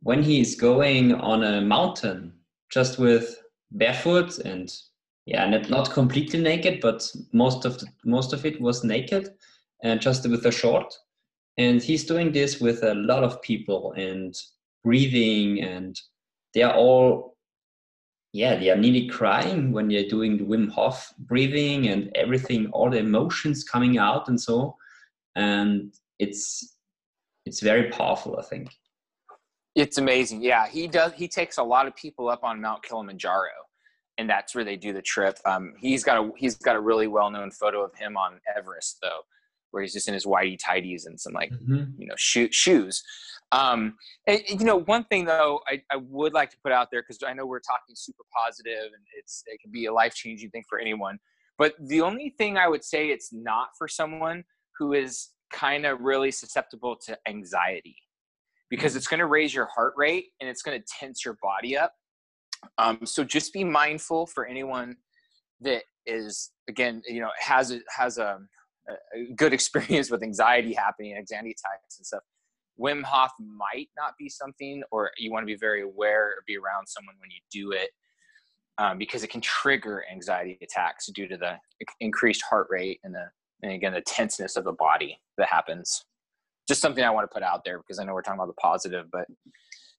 [0.00, 2.32] when he is going on a mountain
[2.70, 4.74] just with barefoot and
[5.26, 9.34] yeah not, not completely naked but most of the, most of it was naked
[9.82, 10.94] and just with a short.
[11.58, 14.34] And he's doing this with a lot of people and
[14.84, 16.00] breathing and
[16.54, 17.36] they are all
[18.32, 22.90] yeah they are nearly crying when they're doing the wim hof breathing and everything all
[22.90, 24.76] the emotions coming out and so.
[25.34, 26.76] And it's
[27.46, 28.70] it's very powerful i think.
[29.74, 30.42] It's amazing.
[30.42, 33.48] Yeah he does he takes a lot of people up on mount kilimanjaro
[34.18, 35.38] and that's where they do the trip.
[35.46, 39.20] Um, he's got a he's got a really well-known photo of him on everest though
[39.72, 41.84] where he's just in his whitey tidies and some like mm-hmm.
[41.98, 43.02] you know shoes
[43.52, 46.88] um, and, and, you know, one thing though, I, I would like to put out
[46.90, 50.14] there because I know we're talking super positive and it's it can be a life
[50.14, 51.18] changing thing for anyone.
[51.58, 54.42] But the only thing I would say it's not for someone
[54.78, 57.96] who is kind of really susceptible to anxiety
[58.70, 61.76] because it's going to raise your heart rate and it's going to tense your body
[61.76, 61.92] up.
[62.78, 64.96] Um, so just be mindful for anyone
[65.60, 68.38] that is again, you know, has a, has a,
[68.88, 72.22] a good experience with anxiety happening, anxiety attacks and stuff
[72.78, 76.56] Wim Hof might not be something, or you want to be very aware or be
[76.56, 77.90] around someone when you do it
[78.78, 81.56] um, because it can trigger anxiety attacks due to the
[82.00, 83.24] increased heart rate and the
[83.62, 86.04] and again the tenseness of the body that happens.
[86.66, 88.60] Just something I want to put out there because I know we're talking about the
[88.60, 89.26] positive, but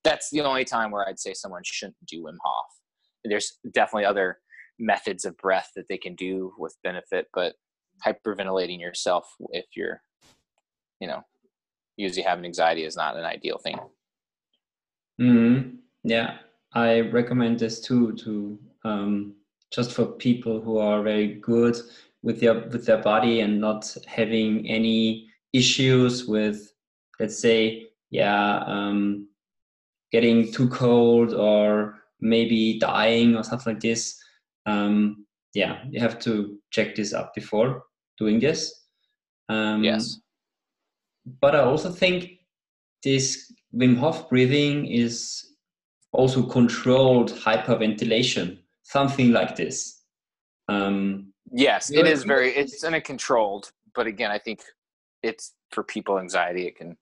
[0.03, 2.65] that's the only time where I'd say someone shouldn't do Wim Hof.
[3.23, 4.39] There's definitely other
[4.79, 7.53] methods of breath that they can do with benefit, but
[8.05, 10.01] hyperventilating yourself if you're,
[10.99, 11.23] you know,
[11.97, 13.79] usually having anxiety is not an ideal thing.
[15.21, 16.37] Mm, yeah,
[16.73, 19.35] I recommend this too to um,
[19.71, 21.77] just for people who are very good
[22.23, 26.73] with their with their body and not having any issues with,
[27.19, 29.27] let's say, yeah, um,
[30.11, 34.19] getting too cold or maybe dying or stuff like this.
[34.65, 35.22] Um,
[35.53, 37.83] yeah, you have to check this up before
[38.17, 38.85] doing this.
[39.49, 40.19] Um, yes.
[41.41, 42.39] But I also think
[43.03, 45.45] this Wim Hof breathing is
[46.11, 50.01] also controlled hyperventilation, something like this.
[50.67, 54.61] Um, yes, it is very, it's in a controlled, but again, I think
[55.21, 56.97] it's for people anxiety, it can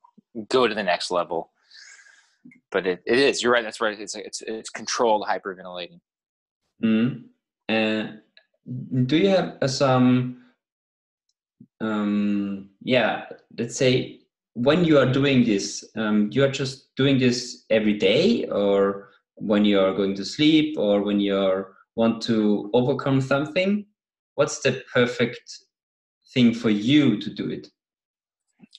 [0.50, 1.52] go to the next level.
[2.72, 4.00] But it, it is, you're right, that's right.
[4.00, 6.00] It's, it's, it's controlled hyperventilating.
[6.84, 7.26] Mm.
[7.68, 8.22] And
[9.06, 10.43] do you have some,
[11.80, 13.26] um, yeah,
[13.58, 14.21] let's say
[14.54, 19.65] when you are doing this, um, you are just doing this every day, or when
[19.65, 23.86] you are going to sleep, or when you are, want to overcome something.
[24.36, 25.41] What's the perfect
[26.34, 27.67] thing for you to do it?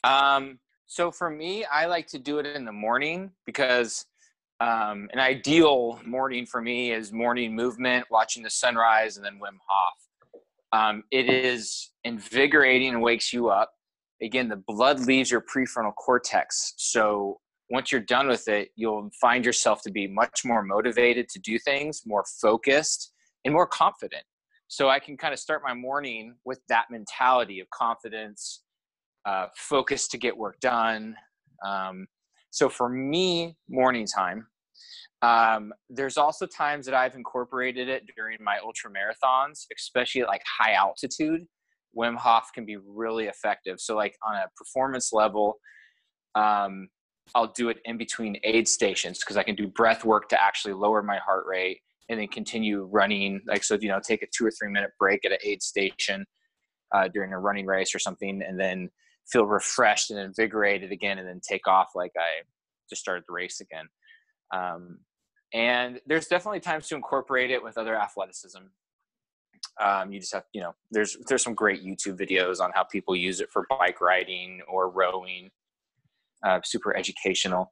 [0.04, 4.06] Um, so for me, I like to do it in the morning because
[4.62, 9.58] um, an ideal morning for me is morning movement, watching the sunrise, and then Wim
[9.66, 10.40] Hof.
[10.72, 13.72] Um, it is invigorating and wakes you up
[14.22, 16.74] again, the blood leaves your prefrontal cortex.
[16.76, 21.38] So once you're done with it, you'll find yourself to be much more motivated to
[21.40, 23.12] do things, more focused,
[23.44, 24.22] and more confident.
[24.68, 28.62] So I can kind of start my morning with that mentality of confidence,
[29.26, 31.16] uh, focus to get work done.
[31.64, 32.06] Um,
[32.50, 34.46] so for me, morning time.
[35.22, 40.42] Um, there's also times that I've incorporated it during my ultra marathons, especially at like
[40.46, 41.46] high altitude.
[41.96, 43.80] Wim Hof can be really effective.
[43.80, 45.58] So, like on a performance level,
[46.34, 46.88] um,
[47.34, 50.74] I'll do it in between aid stations because I can do breath work to actually
[50.74, 53.40] lower my heart rate and then continue running.
[53.46, 56.24] Like, so, you know, take a two or three minute break at an aid station
[56.94, 58.90] uh, during a running race or something, and then
[59.30, 62.42] feel refreshed and invigorated again, and then take off like I
[62.90, 63.86] just started the race again.
[64.52, 64.98] Um,
[65.54, 68.62] and there's definitely times to incorporate it with other athleticism
[69.80, 73.16] um, you just have, you know, there's there's some great YouTube videos on how people
[73.16, 75.50] use it for bike riding or rowing.
[76.44, 77.70] Uh, super educational.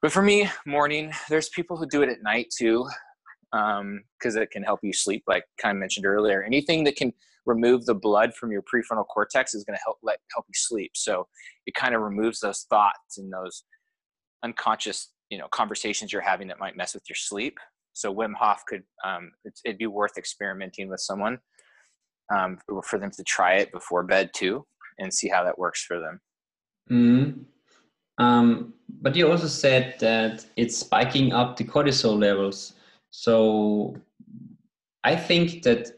[0.00, 1.12] But for me, morning.
[1.28, 2.88] There's people who do it at night too,
[3.50, 5.24] because um, it can help you sleep.
[5.26, 7.12] Like kind of mentioned earlier, anything that can
[7.46, 10.92] remove the blood from your prefrontal cortex is going to help let help you sleep.
[10.94, 11.26] So
[11.66, 13.64] it kind of removes those thoughts and those
[14.44, 17.58] unconscious, you know, conversations you're having that might mess with your sleep.
[17.92, 19.30] So Wim Hof could um,
[19.64, 21.38] it'd be worth experimenting with someone
[22.34, 24.66] um, for them to try it before bed too
[24.98, 26.20] and see how that works for them.
[26.90, 27.44] Mm.
[28.18, 32.74] Um, but you also said that it's spiking up the cortisol levels.
[33.10, 33.96] So
[35.04, 35.90] I think that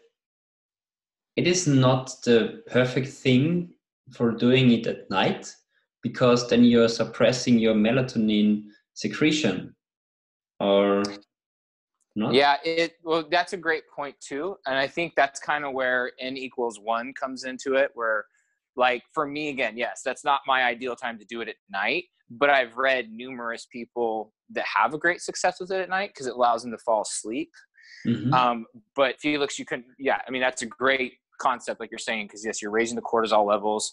[1.37, 3.75] it is not the perfect thing
[4.13, 5.55] for doing it at night
[6.03, 8.65] because then you're suppressing your melatonin
[9.03, 9.75] secretion
[10.61, 11.03] or
[12.15, 12.33] not?
[12.33, 14.57] Yeah, it well that's a great point too.
[14.67, 18.25] And I think that's kind of where n equals one comes into it, where
[18.77, 22.05] like for me again, yes, that's not my ideal time to do it at night.
[22.31, 26.27] But I've read numerous people that have a great success with it at night because
[26.27, 27.51] it allows them to fall asleep.
[28.07, 28.33] Mm-hmm.
[28.33, 32.27] Um, but Felix, you can, yeah, I mean, that's a great concept, like you're saying,
[32.27, 33.93] because yes, you're raising the cortisol levels.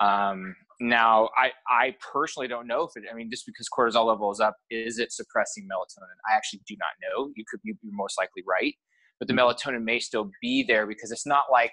[0.00, 4.30] Um, now, I, I personally don't know if it, I mean, just because cortisol level
[4.30, 6.14] is up, is it suppressing melatonin?
[6.30, 7.30] I actually do not know.
[7.34, 8.74] You could be most likely right,
[9.18, 9.48] but the mm-hmm.
[9.48, 11.72] melatonin may still be there because it's not like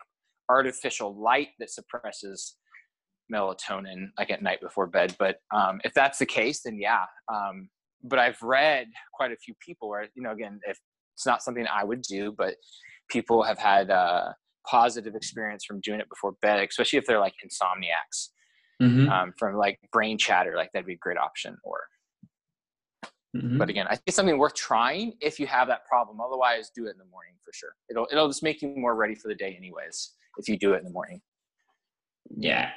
[0.50, 2.58] artificial light that suppresses
[3.32, 5.16] melatonin like at night before bed.
[5.20, 7.06] But um, if that's the case, then yeah.
[7.32, 7.70] Um,
[8.04, 10.80] but I've read quite a few people where, you know, again, if
[11.16, 12.56] it's not something I would do, but
[13.10, 14.30] people have had uh,
[14.70, 18.30] positive experience from doing it before bed, especially if they're like insomniacs.
[18.82, 19.10] Mm-hmm.
[19.10, 21.80] um, from like brain chatter like that'd be a great option or
[23.34, 23.58] mm-hmm.
[23.58, 26.20] but again i think it's something worth trying if you have that problem.
[26.20, 27.70] Otherwise do it in the morning for sure.
[27.90, 30.80] It'll it'll just make you more ready for the day anyways if you do it
[30.80, 31.22] in the morning.
[32.36, 32.72] Yeah.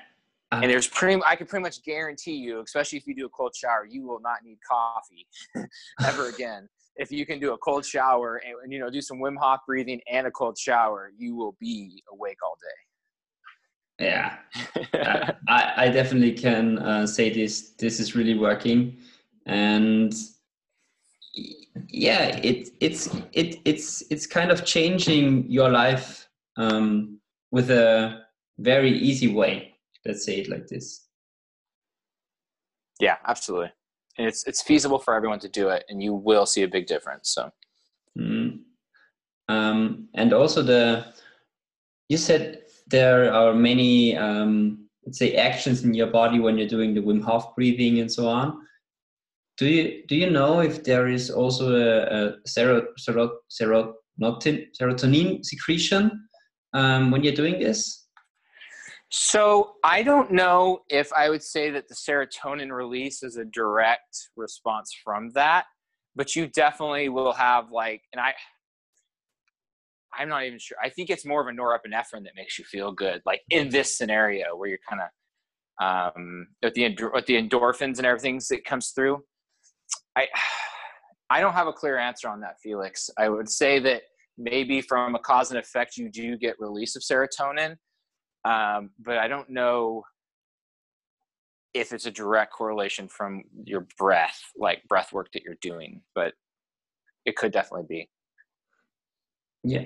[0.53, 3.29] Uh, and there's pretty i can pretty much guarantee you especially if you do a
[3.29, 5.27] cold shower you will not need coffee
[6.07, 6.67] ever again
[6.99, 9.61] if you can do a cold shower and, and, you know do some wim hof
[9.67, 12.79] breathing and a cold shower you will be awake all day.
[14.01, 14.37] Yeah.
[15.49, 18.99] I, I definitely can uh, say this this is really working.
[19.47, 20.13] And
[21.89, 27.21] yeah it it's it it's it's kind of changing your life um,
[27.51, 28.23] with a
[28.59, 29.75] very easy way.
[30.05, 31.07] Let's say it like this.
[33.01, 33.71] Yeah absolutely
[34.27, 37.31] it's it's feasible for everyone to do it and you will see a big difference
[37.31, 37.51] so
[38.19, 38.59] mm.
[39.49, 41.07] um, and also the
[42.09, 46.95] you said there are many um, let's say actions in your body when you're doing
[46.95, 48.59] the Wim Hof breathing and so on
[49.59, 52.87] do you do you know if there is also a, a serotonin,
[54.81, 56.29] serotonin secretion
[56.73, 58.07] um, when you're doing this?
[59.11, 64.29] So I don't know if I would say that the serotonin release is a direct
[64.37, 65.65] response from that,
[66.15, 68.35] but you definitely will have like, and I,
[70.17, 70.77] I'm not even sure.
[70.83, 73.97] I think it's more of a norepinephrine that makes you feel good, like in this
[73.97, 75.09] scenario where you're kind of
[75.81, 79.23] um, with the with the endorphins and everything that comes through.
[80.17, 80.27] I
[81.31, 83.11] I don't have a clear answer on that, Felix.
[83.19, 84.03] I would say that
[84.39, 87.77] maybe from a cause and effect, you do get release of serotonin,
[88.45, 90.05] um, but I don't know
[91.75, 96.01] if it's a direct correlation from your breath, like breath work that you're doing.
[96.15, 96.35] But
[97.25, 98.11] it could definitely be.
[99.65, 99.85] Yeah,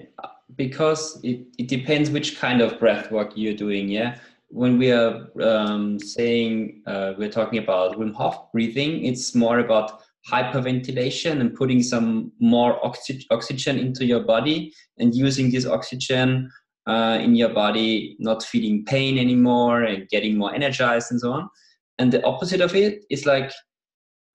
[0.56, 3.88] because it, it depends which kind of breath work you're doing.
[3.88, 9.60] Yeah, when we are um, saying uh, we're talking about Wim Hof breathing, it's more
[9.60, 16.50] about hyperventilation and putting some more oxy- oxygen into your body and using this oxygen
[16.86, 21.48] uh, in your body, not feeling pain anymore and getting more energized and so on.
[21.98, 23.52] And the opposite of it is like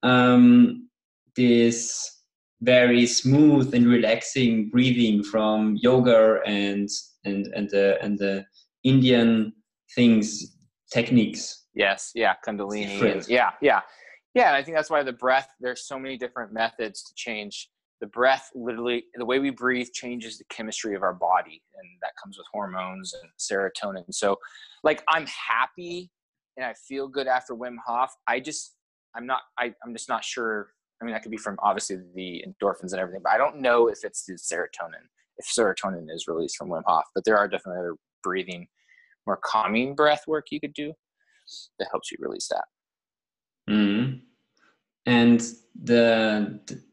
[0.04, 0.88] um,
[1.36, 2.14] this
[2.62, 6.90] very smooth and relaxing breathing from yoga and
[7.24, 8.46] and and the and the
[8.84, 9.54] Indian
[9.96, 10.58] things
[10.92, 11.66] techniques.
[11.76, 13.28] Yes, yeah, Kundalini.
[13.28, 13.82] yeah, yeah
[14.38, 17.70] yeah And i think that's why the breath there's so many different methods to change
[18.02, 22.12] the breath literally the way we breathe changes the chemistry of our body and that
[22.22, 24.04] comes with hormones and serotonin.
[24.12, 24.38] So
[24.84, 26.12] like i'm happy
[26.56, 28.12] and i feel good after wim hof.
[28.28, 28.76] I just
[29.16, 30.70] i'm not I, i'm just not sure
[31.02, 33.88] i mean that could be from obviously the endorphins and everything but i don't know
[33.88, 35.06] if it's the serotonin
[35.38, 38.68] if serotonin is released from wim hof but there are definitely other breathing
[39.26, 40.94] more calming breath work you could do
[41.80, 42.66] that helps you release that.
[43.70, 44.22] Mm
[45.08, 45.40] and
[45.84, 46.84] the the,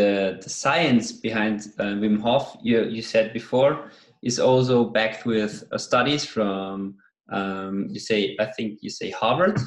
[0.00, 3.90] the science behind uh, Wim Hof, you, you said before,
[4.22, 6.96] is also backed with uh, studies from
[7.30, 9.58] um, you say I think you say Harvard.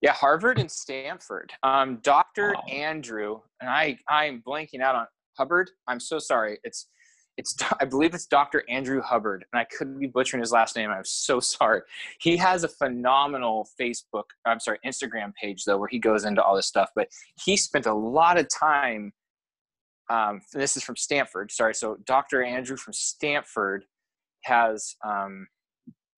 [0.00, 1.52] Yeah, Harvard and Stanford.
[1.62, 2.54] Um, Dr.
[2.54, 2.62] Wow.
[2.70, 5.06] Andrew and I I'm blanking out on
[5.38, 5.70] Hubbard.
[5.88, 6.58] I'm so sorry.
[6.64, 6.88] It's
[7.36, 8.64] it's I believe it's Dr.
[8.68, 10.90] Andrew Hubbard, and I could be butchering his last name.
[10.90, 11.82] I'm so sorry.
[12.20, 16.56] He has a phenomenal Facebook, I'm sorry, Instagram page though, where he goes into all
[16.56, 16.90] this stuff.
[16.94, 17.08] But
[17.44, 19.12] he spent a lot of time.
[20.10, 21.50] Um, this is from Stanford.
[21.50, 22.42] Sorry, so Dr.
[22.42, 23.84] Andrew from Stanford
[24.44, 25.46] has um,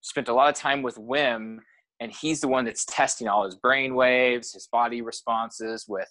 [0.01, 1.59] spent a lot of time with Wim,
[2.01, 6.09] and he's the one that's testing all his brain waves, his body responses with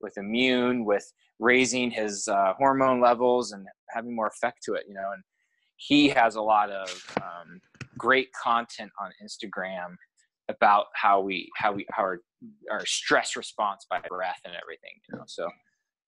[0.00, 4.94] with immune, with raising his uh, hormone levels and having more effect to it, you
[4.94, 5.10] know.
[5.12, 5.22] And
[5.76, 7.60] he has a lot of um,
[7.98, 9.96] great content on Instagram
[10.48, 12.18] about how we how we how our,
[12.70, 15.24] our stress response by breath and everything, you know.
[15.26, 15.48] So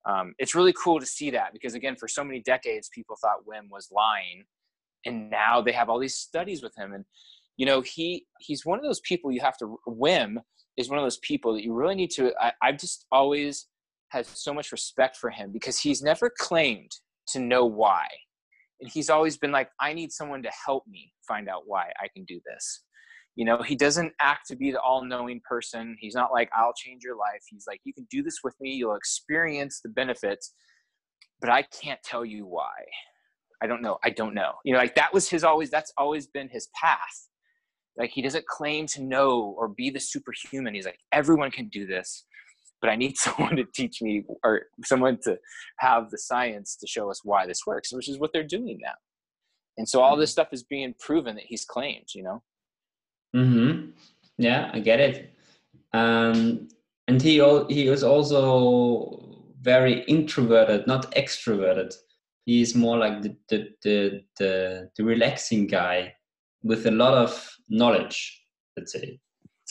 [0.06, 3.44] um, it's really cool to see that because again, for so many decades, people thought
[3.46, 4.44] Wim was lying,
[5.04, 6.92] and now they have all these studies with him.
[6.92, 7.04] And
[7.56, 10.36] you know, he he's one of those people you have to Wim
[10.76, 12.32] is one of those people that you really need to.
[12.40, 13.66] I, I've just always
[14.10, 16.90] had so much respect for him because he's never claimed
[17.28, 18.06] to know why.
[18.80, 22.08] And he's always been like, I need someone to help me find out why I
[22.14, 22.82] can do this.
[23.36, 25.96] You know, he doesn't act to be the all knowing person.
[26.00, 27.42] He's not like, I'll change your life.
[27.48, 28.72] He's like, you can do this with me.
[28.72, 30.54] You'll experience the benefits,
[31.40, 32.72] but I can't tell you why.
[33.62, 33.98] I don't know.
[34.04, 34.52] I don't know.
[34.64, 37.28] You know, like that was his always, that's always been his path.
[37.98, 40.74] Like he doesn't claim to know or be the superhuman.
[40.74, 42.24] He's like, everyone can do this
[42.80, 45.38] but I need someone to teach me or someone to
[45.78, 48.94] have the science to show us why this works, which is what they're doing now.
[49.76, 50.40] And so all this mm-hmm.
[50.40, 52.42] stuff is being proven that he's claimed, you know?
[53.36, 53.90] Mm-hmm.
[54.38, 55.32] Yeah, I get it.
[55.92, 56.68] Um,
[57.08, 57.34] and he
[57.68, 61.94] he was also very introverted, not extroverted.
[62.44, 66.14] He's more like the the, the the the relaxing guy
[66.62, 68.42] with a lot of knowledge,
[68.76, 69.20] let's say.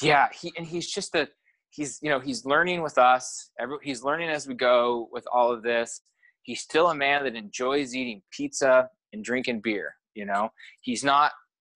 [0.02, 1.28] Yeah, he and he's just a
[1.76, 5.52] he's you know he's learning with us every, he's learning as we go with all
[5.52, 6.02] of this
[6.44, 10.50] he's still a man that enjoys eating pizza and drinking beer you know
[10.82, 11.32] he's not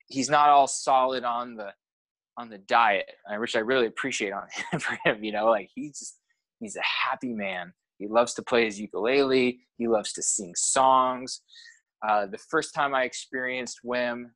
[0.08, 1.72] he's not all solid on the
[2.40, 5.70] on the diet I which i really appreciate on him for him you know like
[5.76, 6.20] he's just
[6.60, 9.60] he's a happy man He loves to play his ukulele.
[9.78, 11.42] He loves to sing songs.
[12.08, 14.32] Uh, the first time I experienced Wim,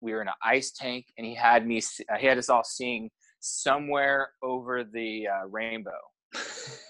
[0.00, 1.80] we were in an ice tank, and he had me.
[2.18, 3.10] He had us all sing
[3.40, 6.00] "Somewhere Over the uh, Rainbow."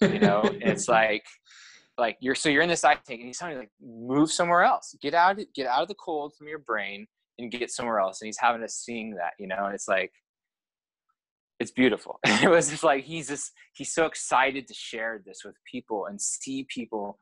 [0.00, 1.24] You know, it's like,
[1.96, 4.62] like you're so you're in this ice tank, and he's telling you like, move somewhere
[4.62, 7.06] else, get out, get out of the cold from your brain,
[7.38, 8.20] and get somewhere else.
[8.20, 10.12] And he's having us sing that, you know, and it's like,
[11.60, 12.18] it's beautiful.
[12.26, 16.20] it was just like he's just he's so excited to share this with people and
[16.20, 17.20] see people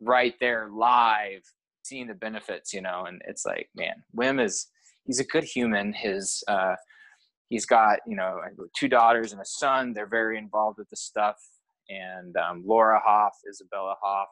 [0.00, 1.42] right there live
[1.84, 4.68] seeing the benefits, you know, and it's like, man, Wim is
[5.04, 5.92] he's a good human.
[5.92, 6.76] His uh
[7.48, 8.40] he's got, you know,
[8.78, 9.92] two daughters and a son.
[9.92, 11.36] They're very involved with the stuff.
[11.88, 14.28] And um, Laura Hof, Isabella Hof,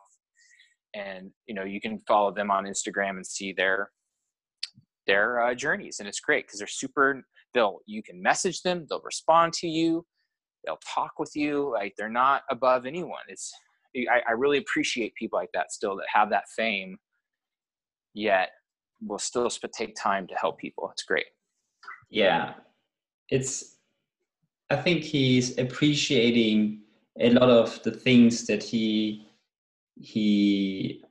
[0.94, 3.90] and you know, you can follow them on Instagram and see their
[5.06, 7.22] their uh, journeys, and it's great because they're super.
[7.54, 10.06] They'll you can message them, they'll respond to you,
[10.64, 11.72] they'll talk with you.
[11.72, 13.22] Like they're not above anyone.
[13.28, 13.52] It's
[13.96, 16.96] I, I really appreciate people like that still that have that fame
[18.14, 18.50] yet
[19.06, 20.90] will still take time to help people.
[20.92, 21.26] It's great.
[22.10, 22.54] Yeah.
[23.28, 23.76] It's,
[24.70, 26.82] I think he's appreciating
[27.18, 29.26] a lot of the things that he,
[29.96, 31.04] he,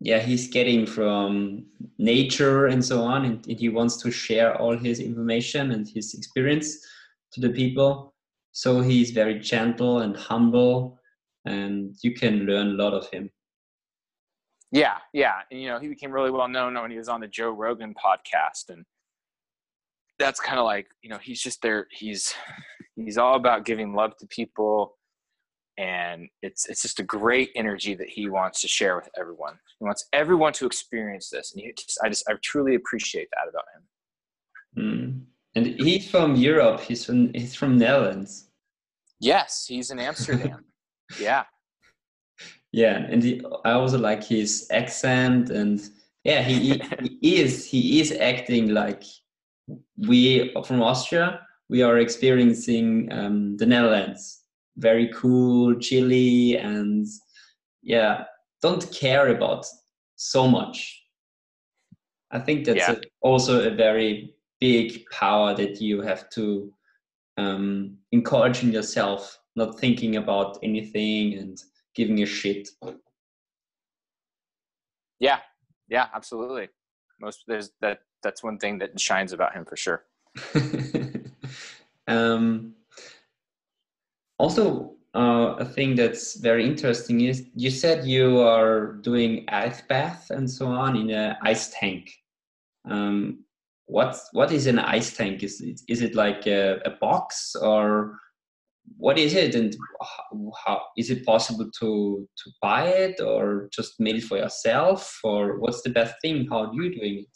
[0.00, 1.66] yeah, he's getting from
[1.98, 3.26] nature and so on.
[3.26, 6.78] And, and he wants to share all his information and his experience
[7.32, 8.14] to the people.
[8.52, 10.98] So he's very gentle and humble
[11.44, 13.30] and you can learn a lot of him.
[14.72, 15.40] Yeah, yeah.
[15.50, 17.94] And, you know, he became really well known when he was on the Joe Rogan
[17.94, 18.70] podcast.
[18.70, 18.84] And
[20.18, 21.86] that's kind of like, you know, he's just there.
[21.90, 22.34] He's,
[22.96, 24.96] he's all about giving love to people.
[25.80, 29.54] And it's, it's just a great energy that he wants to share with everyone.
[29.78, 31.52] He wants everyone to experience this.
[31.52, 33.82] And he just, I just, I truly appreciate that about him.
[34.78, 35.20] Mm.
[35.54, 36.80] And he's from Europe.
[36.80, 38.48] He's from, he's from Netherlands.
[39.20, 40.64] Yes, he's in Amsterdam.
[41.18, 41.44] yeah
[42.72, 45.90] yeah and he, i also like his accent and
[46.24, 46.80] yeah he,
[47.20, 49.02] he is he is acting like
[50.08, 54.39] we from austria we are experiencing um, the netherlands
[54.80, 57.06] very cool chilly and
[57.82, 58.24] yeah
[58.62, 59.64] don't care about
[60.16, 61.02] so much
[62.30, 62.92] i think that's yeah.
[62.92, 66.72] a, also a very big power that you have to
[67.38, 71.62] um, encourage in yourself not thinking about anything and
[71.94, 72.68] giving a shit.
[75.18, 75.40] Yeah,
[75.88, 76.68] yeah, absolutely.
[77.20, 80.04] Most there's that that's one thing that shines about him for sure.
[82.08, 82.74] um,
[84.40, 90.30] also, uh, a thing that's very interesting is you said you are doing ice bath
[90.30, 92.10] and so on in an ice tank.
[92.88, 93.44] Um,
[93.86, 95.42] what what is an ice tank?
[95.42, 98.18] Is it, is it like a, a box or
[98.96, 104.00] what is it and how, how is it possible to to buy it or just
[104.00, 107.34] made it for yourself or what's the best thing how are you doing it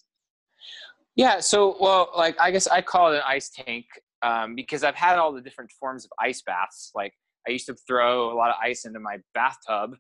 [1.17, 3.85] yeah so well like i guess i call it an ice tank
[4.25, 6.91] um, because i've had all the different forms of ice baths.
[6.95, 7.13] Like
[7.47, 9.97] i used to throw a lot of ice into my bathtub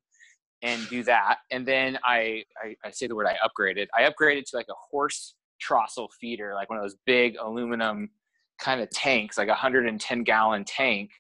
[0.63, 1.37] and do that.
[1.51, 3.87] And then i i, I say the word i upgraded.
[3.97, 8.11] I upgraded to like a horse trossel feeder like one of those big aluminum
[8.59, 11.11] kind of tanks like a 110 gallon tank.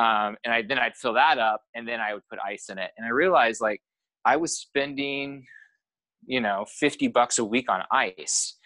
[0.00, 2.78] Um, and I then I'd fill that up, and then I would put ice in
[2.78, 2.90] it.
[2.96, 3.82] And I realized like
[4.24, 5.44] I was spending,
[6.26, 8.56] you know, fifty bucks a week on ice,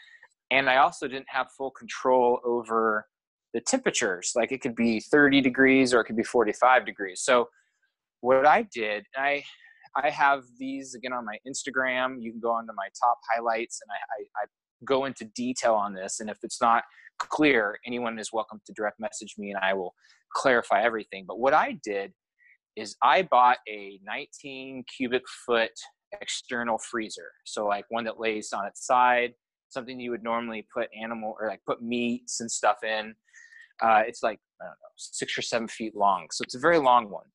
[0.52, 3.08] and I also didn't have full control over
[3.54, 4.32] the temperatures.
[4.34, 7.22] Like it could be thirty degrees or it could be forty-five degrees.
[7.22, 7.48] So
[8.20, 9.42] what I did, I
[9.96, 12.16] I have these again on my Instagram.
[12.20, 14.46] You can go onto my top highlights, and I, I, I
[14.84, 16.20] go into detail on this.
[16.20, 16.82] And if it's not
[17.18, 19.94] clear, anyone is welcome to direct message me, and I will
[20.34, 21.24] clarify everything.
[21.26, 22.12] But what I did
[22.76, 25.70] is I bought a 19 cubic foot
[26.20, 27.30] external freezer.
[27.44, 29.34] So like one that lays on its side,
[29.68, 33.14] something you would normally put animal or like put meats and stuff in.
[33.82, 36.78] Uh, it's like I don't know six or seven feet long, so it's a very
[36.78, 37.26] long one.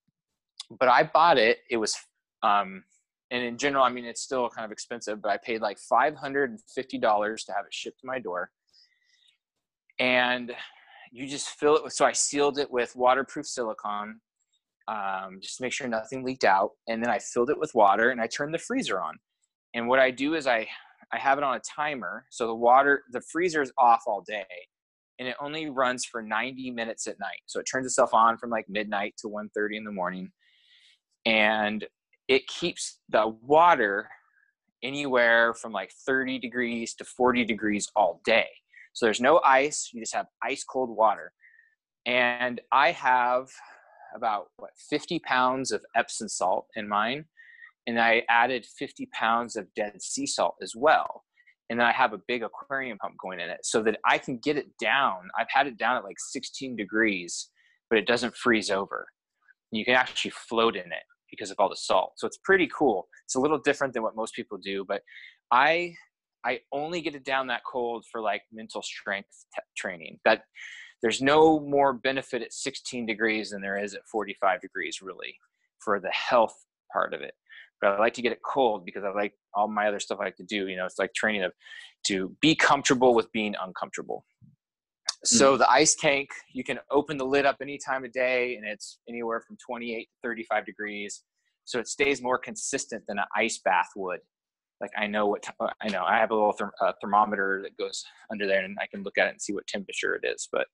[0.80, 1.60] But I bought it.
[1.70, 1.96] It was,
[2.44, 2.84] um,
[3.32, 6.16] and in general, I mean it's still kind of expensive, but I paid like five
[6.16, 8.52] hundred and fifty dollars to have it shipped to my door.
[10.00, 10.54] And
[11.12, 14.22] you just fill it with, so I sealed it with waterproof silicone,
[14.88, 16.72] um, just to make sure nothing leaked out.
[16.88, 19.18] And then I filled it with water and I turned the freezer on.
[19.74, 20.68] And what I do is I,
[21.12, 22.26] I have it on a timer.
[22.30, 24.46] So the water, the freezer is off all day
[25.20, 27.42] and it only runs for 90 minutes at night.
[27.46, 30.32] So it turns itself on from like midnight to 1.30 in the morning.
[31.26, 31.86] And
[32.30, 34.10] it keeps the water
[34.82, 38.48] anywhere from like 30 degrees to 40 degrees all day.
[38.94, 41.34] So there's no ice, you just have ice cold water.
[42.06, 43.50] And I have
[44.16, 47.26] about what 50 pounds of Epsom salt in mine,
[47.88, 51.24] and I added 50 pounds of dead sea salt as well.
[51.70, 54.38] And then I have a big aquarium pump going in it so that I can
[54.38, 55.30] get it down.
[55.38, 57.50] I've had it down at like 16 degrees,
[57.90, 59.06] but it doesn't freeze over.
[59.72, 62.14] You can actually float in it because of all the salt.
[62.18, 63.08] So it's pretty cool.
[63.26, 65.02] It's a little different than what most people do, but
[65.52, 65.94] I
[66.46, 70.20] I only get it down that cold for like mental strength t- training.
[70.24, 70.44] That
[71.02, 75.36] there's no more benefit at 16 degrees than there is at 45 degrees really
[75.80, 76.56] for the health
[76.92, 77.34] part of it
[77.82, 80.26] but i like to get it cold because i like all my other stuff i
[80.26, 81.52] like to do you know it's like training of
[82.06, 84.26] to be comfortable with being uncomfortable.
[85.26, 85.58] So mm.
[85.58, 89.00] the ice tank you can open the lid up any time of day and it's
[89.08, 91.24] anywhere from 28 to 35 degrees.
[91.66, 94.22] So it stays more consistent than an ice bath would.
[94.82, 95.46] Like i know what
[95.82, 98.02] i know i have a little therm- uh, thermometer that goes
[98.32, 100.68] under there and i can look at it and see what temperature it is but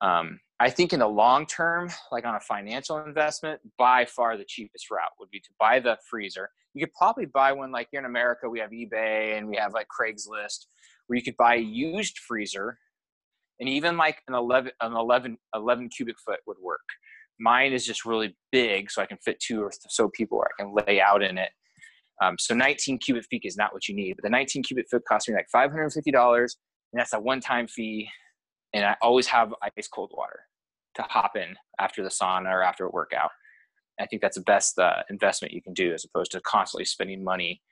[0.00, 4.44] um, I think in the long term, like on a financial investment, by far the
[4.46, 6.48] cheapest route would be to buy the freezer.
[6.74, 9.72] You could probably buy one like here in America, we have eBay and we have
[9.72, 10.66] like Craigslist,
[11.06, 12.78] where you could buy a used freezer,
[13.58, 16.80] and even like an 11, an 11, 11 cubic foot would work.
[17.40, 20.38] Mine is just really big, so I can fit two or so people.
[20.38, 21.50] Where I can lay out in it.
[22.22, 25.02] Um, so 19 cubic feet is not what you need, but the 19 cubic foot
[25.08, 26.48] cost me like $550, and
[26.92, 28.08] that's a one-time fee
[28.74, 30.40] and I always have ice cold water
[30.96, 33.30] to hop in after the sauna or after a workout.
[33.98, 37.22] I think that's the best uh, investment you can do as opposed to constantly spending
[37.22, 37.62] money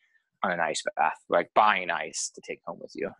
[0.44, 3.10] on an ice bath, like buying ice to take home with you.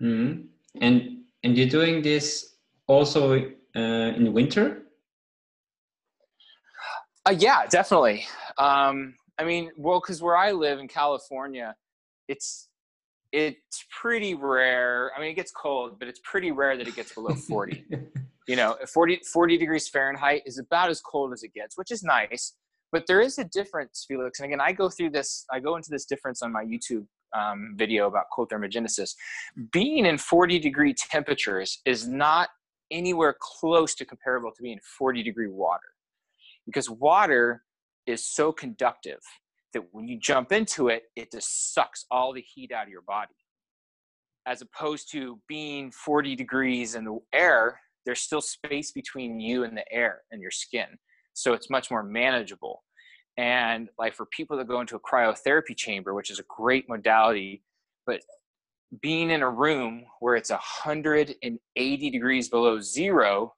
[0.00, 0.42] Mm-hmm.
[0.80, 3.34] And and you're doing this also
[3.76, 3.80] uh,
[4.16, 4.82] in winter?
[7.26, 8.26] Uh, yeah, definitely.
[8.58, 11.74] Um, I mean, well, because where I live in California,
[12.28, 12.68] it's
[13.34, 15.10] it's pretty rare.
[15.16, 17.84] I mean, it gets cold, but it's pretty rare that it gets below 40.
[18.48, 22.04] you know, 40, 40 degrees Fahrenheit is about as cold as it gets, which is
[22.04, 22.54] nice.
[22.92, 24.38] But there is a difference, Felix.
[24.38, 27.06] And again, I go through this, I go into this difference on my YouTube
[27.36, 29.14] um, video about cold thermogenesis.
[29.72, 32.50] Being in 40 degree temperatures is not
[32.92, 35.80] anywhere close to comparable to being 40 degree water
[36.66, 37.64] because water
[38.06, 39.18] is so conductive
[39.74, 43.02] that when you jump into it, it just sucks all the heat out of your
[43.02, 43.34] body.
[44.46, 49.76] As opposed to being 40 degrees in the air, there's still space between you and
[49.76, 50.86] the air and your skin.
[51.34, 52.82] So it's much more manageable.
[53.36, 57.62] And like for people that go into a cryotherapy chamber, which is a great modality,
[58.06, 58.20] but
[59.02, 63.54] being in a room where it's 180 degrees below zero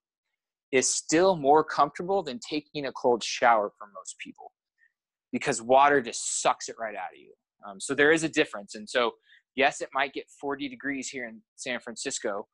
[0.72, 4.52] is still more comfortable than taking a cold shower for most people
[5.36, 7.32] because water just sucks it right out of you.
[7.68, 8.74] Um, so there is a difference.
[8.74, 9.12] And so,
[9.54, 12.46] yes, it might get 40 degrees here in San Francisco,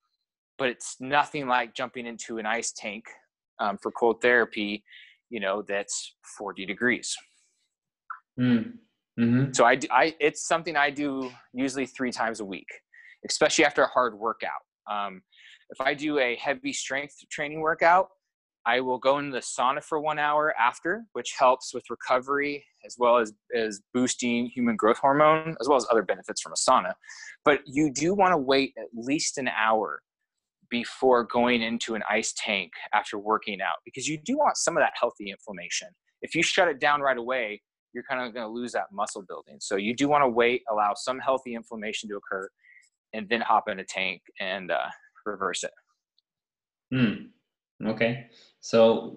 [0.59, 3.05] but it's nothing like jumping into an ice tank
[3.61, 4.83] um, for cold therapy,
[5.31, 7.15] you know, that's 40 degrees.
[8.41, 8.73] Mm.
[9.21, 9.53] Mm-hmm.
[9.53, 12.69] So I, I, it's something I do usually three times a week,
[13.29, 14.51] especially after a hard workout.
[14.91, 15.23] Um,
[15.71, 18.09] if I do a heavy strength training workout,
[18.67, 22.97] I will go into the sauna for one hour after, which helps with recovery as
[22.99, 26.93] well as, as boosting human growth hormone, as well as other benefits from a sauna.
[27.45, 30.01] But you do want to wait at least an hour
[30.71, 34.83] before going into an ice tank after working out because you do want some of
[34.83, 35.89] that healthy inflammation.
[36.23, 37.61] If you shut it down right away,
[37.93, 39.59] you're kind of going to lose that muscle building.
[39.61, 42.49] So you do want to wait, allow some healthy inflammation to occur,
[43.13, 44.87] and then hop in a tank and uh,
[45.27, 45.73] reverse it.
[46.95, 47.87] Hmm.
[47.87, 48.27] Okay.
[48.63, 49.17] So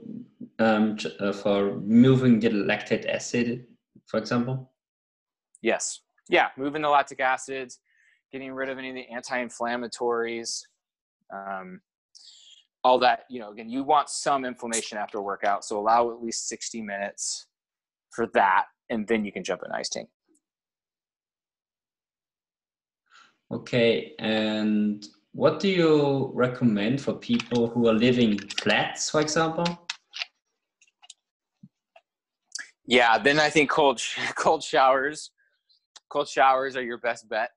[0.57, 3.67] um, uh, for moving the lactic acid,
[4.07, 4.71] for example?
[5.61, 6.01] Yes.
[6.29, 7.79] Yeah, moving the lactic acids,
[8.31, 10.61] getting rid of any of the anti-inflammatories,
[11.31, 11.79] um,
[12.83, 15.63] all that, you know, again, you want some inflammation after a workout.
[15.63, 17.45] So allow at least 60 minutes
[18.09, 20.09] for that, and then you can jump in ice tank.
[23.51, 29.65] Okay, and what do you recommend for people who are living flats, for example?
[32.87, 34.01] Yeah, then I think cold
[34.35, 35.31] cold showers,
[36.09, 37.49] cold showers are your best bet.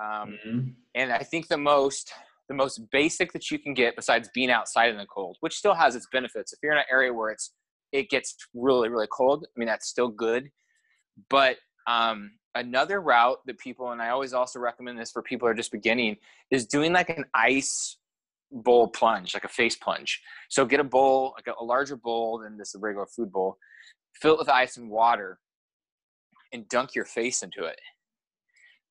[0.00, 0.68] Um, mm-hmm.
[0.94, 2.12] And I think the most
[2.48, 5.74] the most basic that you can get, besides being outside in the cold, which still
[5.74, 6.52] has its benefits.
[6.52, 7.52] If you're in an area where it's
[7.90, 10.48] it gets really really cold, I mean that's still good.
[11.28, 11.56] But
[11.88, 15.54] um, another route that people and i always also recommend this for people who are
[15.54, 16.16] just beginning
[16.50, 17.96] is doing like an ice
[18.52, 20.20] bowl plunge like a face plunge.
[20.48, 23.58] So get a bowl like a, a larger bowl than this regular food bowl
[24.20, 25.38] fill it with ice and water
[26.52, 27.80] and dunk your face into it.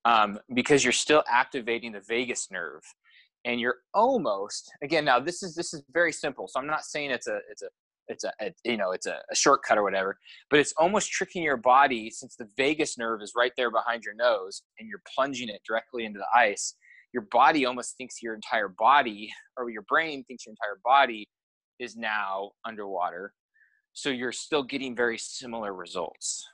[0.05, 2.83] Um, because you're still activating the vagus nerve
[3.45, 7.09] and you're almost again now this is this is very simple so i'm not saying
[7.09, 7.69] it's a it's a
[8.09, 10.17] it's a, a you know it's a, a, shortcut or whatever
[10.49, 14.15] but it's almost tricking your body since the vagus nerve is right there behind your
[14.15, 16.75] nose and you're plunging it directly into the ice
[17.13, 21.27] your body almost thinks your entire body or your brain thinks your entire body
[21.79, 23.33] is now underwater.
[23.93, 26.45] So you're still getting very similar results.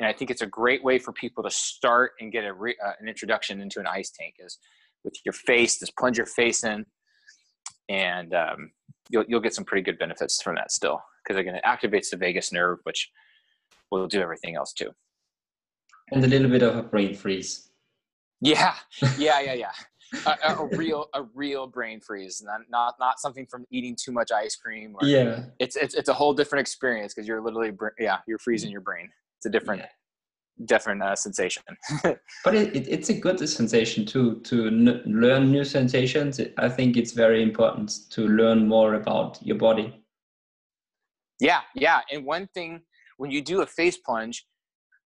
[0.00, 2.74] And i think it's a great way for people to start and get a re,
[2.84, 4.58] uh, an introduction into an ice tank is
[5.04, 6.84] with your face just plunge your face in
[7.88, 8.72] and um,
[9.10, 12.16] you'll, you'll get some pretty good benefits from that still because again it activates the
[12.16, 13.10] vagus nerve which
[13.90, 14.90] will do everything else too.
[16.10, 17.70] And a little bit of a brain freeze.
[18.40, 18.74] Yeah.
[19.18, 19.72] Yeah yeah yeah.
[20.26, 24.30] A, a, real a real brain freeze not, not not something from eating too much
[24.30, 25.44] ice cream or, yeah.
[25.58, 28.72] It's, it's it's a whole different experience because you're literally yeah you're freezing mm-hmm.
[28.72, 29.08] your brain.
[29.38, 29.88] It's a different yeah
[30.64, 31.62] different uh, sensation.
[32.02, 36.40] but it, it, it's a good sensation too to n- learn new sensations.
[36.58, 40.00] I think it's very important to learn more about your body.
[41.40, 42.00] Yeah, yeah.
[42.12, 42.82] And one thing
[43.16, 44.46] when you do a face plunge,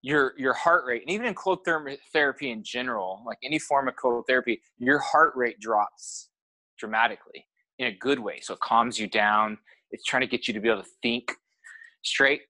[0.03, 3.89] your your heart rate, and even in cold therm- therapy in general, like any form
[3.89, 6.29] of cold therapy, your heart rate drops
[6.79, 7.47] dramatically
[7.79, 8.41] in a good way.
[8.41, 9.59] So it calms you down.
[9.91, 11.33] It's trying to get you to be able to think
[12.03, 12.43] straight.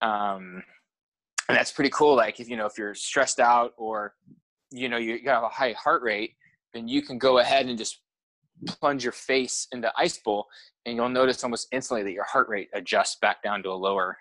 [0.00, 0.62] Um,
[1.48, 4.14] and that's pretty cool like if you know if you're stressed out or
[4.70, 6.34] you know you have a high heart rate
[6.72, 8.00] then you can go ahead and just
[8.66, 10.46] plunge your face into ice bowl
[10.86, 14.16] and you'll notice almost instantly that your heart rate adjusts back down to a lower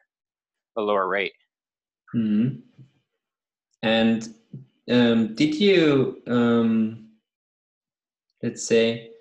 [0.78, 1.34] a lower rate
[2.16, 2.58] mm-hmm.
[3.84, 4.34] and
[4.92, 7.10] um, did you um,
[8.42, 9.12] let's say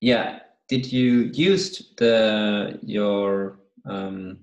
[0.00, 0.38] yeah
[0.68, 4.38] did you used the your um,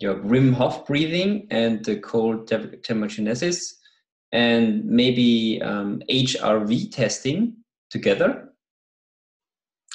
[0.00, 3.74] your Wim Hof breathing and the cold thermogenesis
[4.32, 7.56] and maybe um, HRV testing
[7.90, 8.48] together?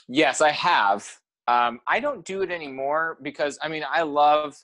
[0.07, 1.09] Yes, I have.
[1.47, 4.55] Um, I don't do it anymore because I mean I love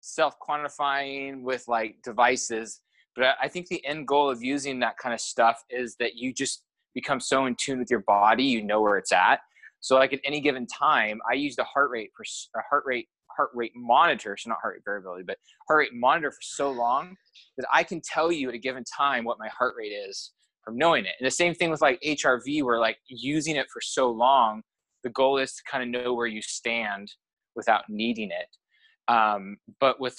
[0.00, 2.80] self quantifying with like devices,
[3.16, 6.32] but I think the end goal of using that kind of stuff is that you
[6.32, 6.64] just
[6.94, 9.40] become so in tune with your body, you know where it's at.
[9.80, 12.24] So like at any given time, I use the heart rate for
[12.58, 16.30] a heart rate heart rate monitor, so not heart rate variability, but heart rate monitor
[16.30, 17.16] for so long
[17.56, 20.32] that I can tell you at a given time what my heart rate is
[20.64, 21.12] from knowing it.
[21.18, 24.62] And the same thing with like HRV, where like using it for so long,
[25.02, 27.12] the goal is to kind of know where you stand
[27.56, 29.12] without needing it.
[29.12, 30.16] Um, but with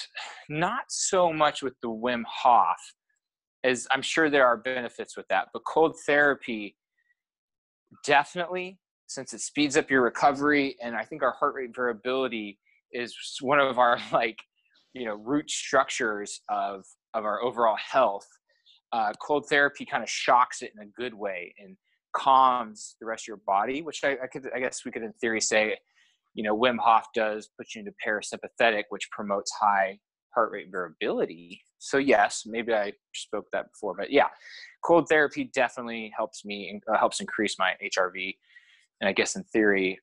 [0.50, 2.78] not so much with the Wim Hof,
[3.64, 6.76] as I'm sure there are benefits with that, but cold therapy
[8.04, 12.60] definitely since it speeds up your recovery and I think our heart rate variability
[12.94, 14.40] is one of our like
[14.94, 18.28] you know root structures of of our overall health
[18.92, 21.76] uh, cold therapy kind of shocks it in a good way and
[22.16, 25.14] calms the rest of your body which I, I could i guess we could in
[25.14, 25.76] theory say
[26.36, 30.00] you know wim hof does put you into parasympathetic which promotes high
[30.34, 31.62] heart rate variability.
[31.80, 34.28] So yes maybe i spoke that before but yeah
[34.86, 38.36] cold therapy definitely helps me uh, helps increase my hrv
[39.02, 40.00] and i guess in theory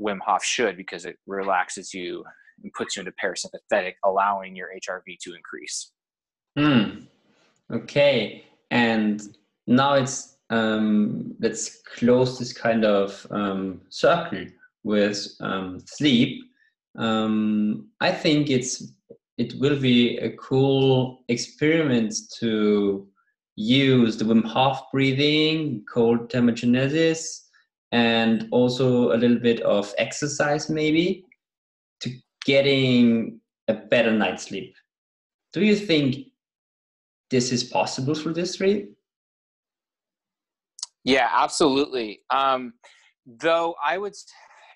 [0.00, 2.24] Wim Hof should because it relaxes you
[2.62, 5.92] and puts you into parasympathetic, allowing your HRV to increase.
[6.58, 7.04] Hmm.
[7.72, 8.44] Okay.
[8.70, 9.22] And
[9.66, 14.46] now it's um, let's close this kind of um, circle
[14.82, 16.42] with um, sleep.
[16.96, 18.92] Um, I think it's
[19.36, 23.06] it will be a cool experiment to
[23.56, 27.47] use the Wim Hof breathing, cold thermogenesis,
[27.92, 31.24] and also a little bit of exercise maybe
[32.00, 32.10] to
[32.44, 34.74] getting a better night's sleep.
[35.52, 36.28] Do you think
[37.30, 38.88] this is possible for this three?
[41.04, 42.20] Yeah, absolutely.
[42.30, 42.74] Um,
[43.26, 44.14] though I would,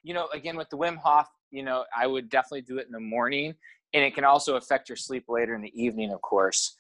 [0.03, 2.93] you know, again with the Wim Hof, you know, I would definitely do it in
[2.93, 3.55] the morning,
[3.93, 6.75] and it can also affect your sleep later in the evening, of course.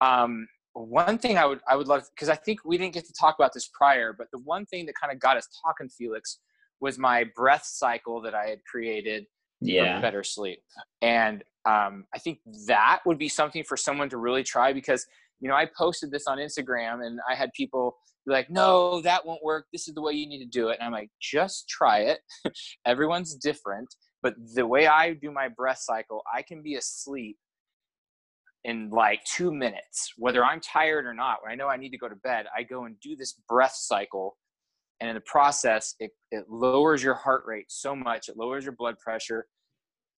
[0.00, 0.46] Um,
[0.84, 3.36] one thing I would I would love because I think we didn't get to talk
[3.38, 6.38] about this prior, but the one thing that kind of got us talking, Felix,
[6.80, 9.26] was my breath cycle that I had created
[9.60, 9.96] yeah.
[9.96, 10.60] for better sleep.
[11.00, 15.06] And um, I think that would be something for someone to really try because
[15.40, 17.96] you know I posted this on Instagram and I had people
[18.26, 19.66] be like, "No, that won't work.
[19.72, 22.18] This is the way you need to do it." And I'm like, "Just try it.
[22.86, 23.88] Everyone's different."
[24.22, 27.36] But the way I do my breath cycle, I can be asleep
[28.66, 31.98] in like two minutes, whether I'm tired or not, when I know I need to
[31.98, 34.36] go to bed, I go and do this breath cycle.
[35.00, 38.74] And in the process, it, it lowers your heart rate so much, it lowers your
[38.74, 39.46] blood pressure,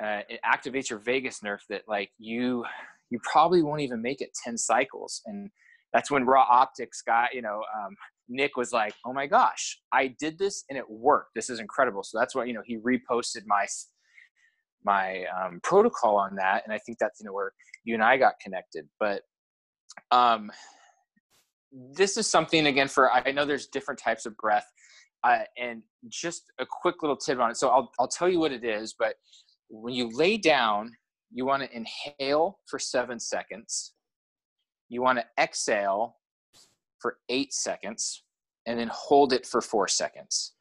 [0.02, 2.64] uh, it activates your vagus nerve that like you
[3.10, 5.50] you probably won't even make it 10 cycles and
[5.92, 7.96] that's when Ra Optics got you know um,
[8.28, 11.30] Nick was like, "Oh my gosh, I did this and it worked.
[11.34, 13.66] This is incredible." So that's why you know he reposted my
[14.84, 17.52] my um, protocol on that, and I think that's you know where
[17.84, 18.86] you and I got connected.
[18.98, 19.22] But
[20.10, 20.50] um,
[21.72, 24.66] this is something again for I know there's different types of breath,
[25.24, 27.56] uh, and just a quick little tip on it.
[27.56, 29.14] So I'll I'll tell you what it is, but
[29.68, 30.90] when you lay down,
[31.30, 33.92] you want to inhale for seven seconds.
[34.88, 36.16] You want to exhale
[37.00, 38.24] for eight seconds
[38.66, 40.54] and then hold it for four seconds.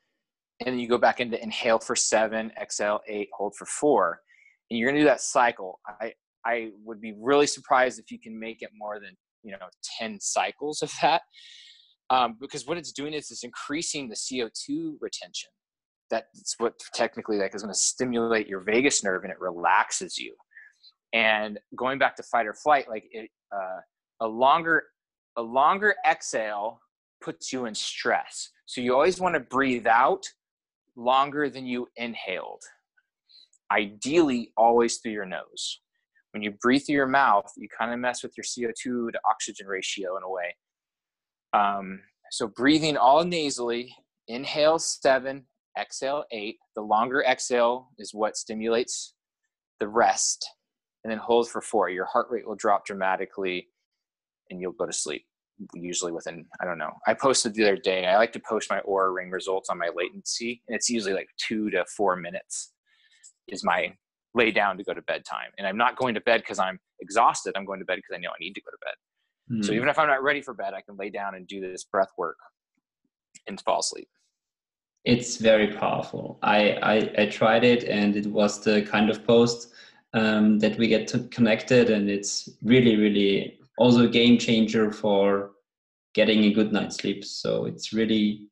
[0.60, 4.22] And then you go back into inhale for seven, exhale eight, hold for four.
[4.70, 5.80] And you're gonna do that cycle.
[6.02, 6.14] I,
[6.46, 9.68] I would be really surprised if you can make it more than you know
[10.00, 11.22] 10 cycles of that.
[12.10, 15.50] Um, because what it's doing is it's increasing the CO2 retention.
[16.10, 20.34] That's what technically like is to stimulate your vagus nerve and it relaxes you.
[21.12, 23.80] And going back to fight or flight, like it, uh,
[24.22, 24.84] a longer
[25.36, 26.80] a longer exhale
[27.22, 28.50] puts you in stress.
[28.66, 30.26] So you always want to breathe out
[30.98, 32.62] longer than you inhaled.
[33.72, 35.80] Ideally, always through your nose.
[36.32, 39.68] When you breathe through your mouth, you kind of mess with your CO2 to oxygen
[39.68, 40.56] ratio in a way.
[41.54, 43.96] Um, so breathing all nasally,
[44.28, 45.46] inhale seven,
[45.80, 46.58] exhale eight.
[46.76, 49.14] The longer exhale is what stimulates
[49.80, 50.50] the rest,
[51.04, 51.90] and then hold for four.
[51.90, 53.70] Your heart rate will drop dramatically
[54.50, 55.26] and you'll go to sleep
[55.74, 56.94] usually within i don't know.
[57.08, 59.90] I posted the other day i like to post my Oura ring results on my
[59.96, 62.74] latency and it's usually like two to four minutes
[63.48, 63.94] is my
[64.36, 66.80] lay down to go to bed time and i'm not going to bed because i'm
[67.00, 67.54] exhausted.
[67.56, 69.56] I'm going to bed because i know i need to go to bed.
[69.56, 69.66] Mm.
[69.66, 69.78] so hmm.
[69.78, 72.12] even if i'm not ready for bed i can lay down and do this breath
[72.18, 72.38] work
[73.48, 74.10] and fall asleep.
[75.06, 76.38] It's very powerful.
[76.42, 79.72] I i, I tried it and it was the kind of post
[80.14, 85.52] um, that we get connected and it's really really also a game changer for
[86.14, 87.24] getting a good night's sleep.
[87.24, 88.48] So it's really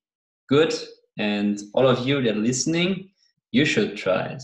[0.49, 0.73] good.
[1.17, 3.09] And all of you that are listening,
[3.51, 4.43] you should try it.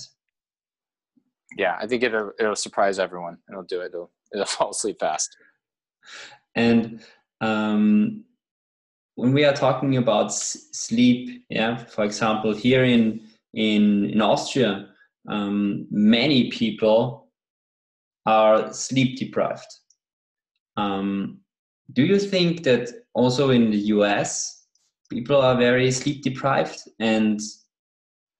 [1.58, 3.38] Yeah, I think it'll, it'll surprise everyone.
[3.50, 3.88] It'll do it.
[3.88, 5.36] It'll, it'll fall asleep fast.
[6.56, 7.02] And
[7.42, 8.24] um,
[9.16, 13.22] when we are talking about sleep, yeah, for example, here in
[13.54, 14.88] in in Austria,
[15.28, 17.28] um, many people
[18.26, 19.68] are sleep deprived.
[20.78, 21.40] Um,
[21.94, 24.66] do you think that also in the US,
[25.10, 26.82] people are very sleep deprived?
[27.00, 27.40] And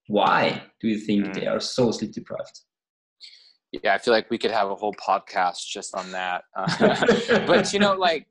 [0.08, 1.34] why do you think mm.
[1.34, 2.60] they are so sleep deprived?
[3.72, 6.44] Yeah, I feel like we could have a whole podcast just on that.
[6.56, 8.28] Uh, but, you know, like,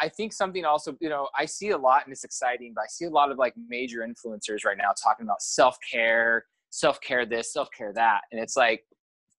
[0.00, 2.86] I think something also, you know, I see a lot and it's exciting, but I
[2.88, 7.26] see a lot of like major influencers right now talking about self care, self care
[7.26, 8.22] this, self care that.
[8.32, 8.84] And it's like,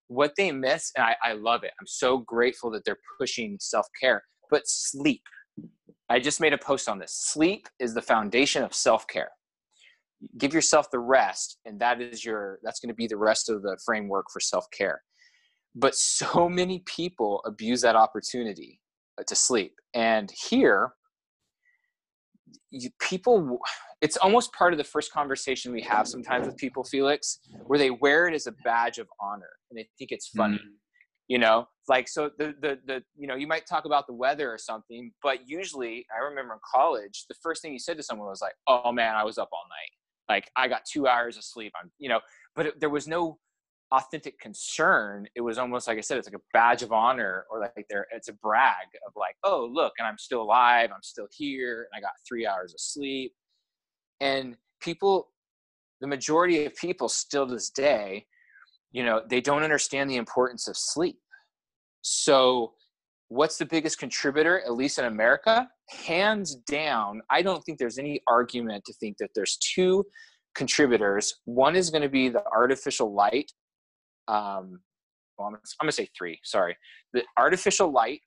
[0.08, 1.72] what they miss, and I, I love it.
[1.80, 5.24] I'm so grateful that they're pushing self care, but sleep.
[6.10, 7.14] I just made a post on this.
[7.14, 9.30] Sleep is the foundation of self care.
[10.38, 13.62] Give yourself the rest, and that is your that's going to be the rest of
[13.62, 15.01] the framework for self care.
[15.76, 18.80] But so many people abuse that opportunity
[19.26, 19.74] to sleep.
[19.93, 20.93] And here,
[22.70, 23.60] you, people
[24.02, 27.89] it's almost part of the first conversation we have sometimes with people felix where they
[27.89, 30.74] wear it as a badge of honor and they think it's funny mm.
[31.28, 31.68] you know?
[31.88, 35.12] Like so the, the the you know you might talk about the weather or something
[35.22, 38.56] but usually i remember in college the first thing you said to someone was like
[38.68, 40.34] oh man i was up all night.
[40.34, 41.74] Like i got two hours of sleep.
[41.80, 42.22] I'm you know?
[42.56, 43.38] But it, there was no
[43.92, 47.60] authentic concern it was almost like i said it's like a badge of honor or
[47.60, 51.28] like there it's a brag of like oh look and i'm still alive i'm still
[51.32, 53.34] here and i got three hours of sleep.
[54.22, 55.30] And people
[56.02, 58.26] the majority of people still to this day
[58.92, 61.20] you know they don't understand the importance of sleep.
[62.02, 62.74] So
[63.28, 65.70] what's the biggest contributor at least in america?
[65.90, 70.06] Hands down i don't think there's any argument to think that there's two
[70.56, 71.36] contributors.
[71.46, 73.52] One is going to be the artificial light
[74.28, 74.80] um,
[75.38, 76.78] well, I'm, I'm to say three sorry
[77.14, 78.24] the artificial light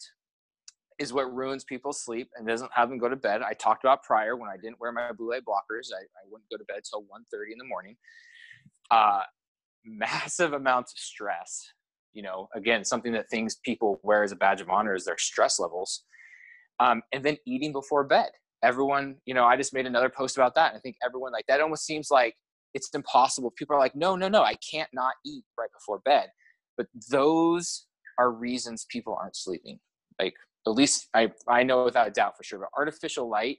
[0.99, 3.41] is what ruins people's sleep and doesn't have them go to bed.
[3.43, 6.51] I talked about prior when I didn't wear my blue light blockers, I, I wouldn't
[6.51, 7.97] go to bed till 1.30 in the morning.
[8.91, 9.23] Uh,
[9.85, 11.73] massive amounts of stress.
[12.15, 15.19] You know, again, something that things people wear as a badge of honor is their
[15.19, 16.05] stress levels.
[16.81, 18.31] Um, and then eating before bed.
[18.65, 20.75] Everyone, you know, I just made another post about that.
[20.75, 22.35] I think everyone like that almost seems like
[22.75, 23.53] it's impossible.
[23.57, 26.29] People are like, no, no, no, I can't not eat right before bed.
[26.77, 27.87] But those
[28.19, 29.79] are reasons people aren't sleeping.
[30.21, 30.35] Like
[30.67, 33.59] at least I, I know without a doubt for sure, but artificial light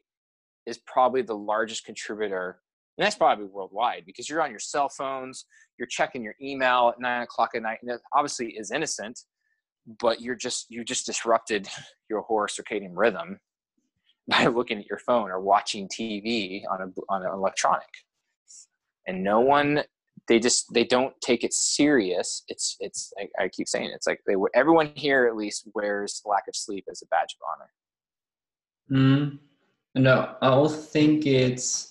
[0.65, 2.59] is probably the largest contributor.
[2.97, 5.45] And that's probably worldwide because you're on your cell phones,
[5.77, 9.21] you're checking your email at nine o'clock at night, and it obviously is innocent,
[10.01, 11.69] but you're just you just disrupted
[12.09, 13.39] your whole circadian rhythm.
[14.29, 17.87] by looking at your phone or watching TV on a on an electronic.
[19.09, 19.83] And no one
[20.27, 22.43] they just they don't take it serious.
[22.47, 26.21] It's it's I, I keep saying it, it's like they everyone here at least wears
[26.25, 27.71] lack of sleep as a badge of honor.
[28.91, 29.39] Mm.
[29.95, 31.89] No, I also think it's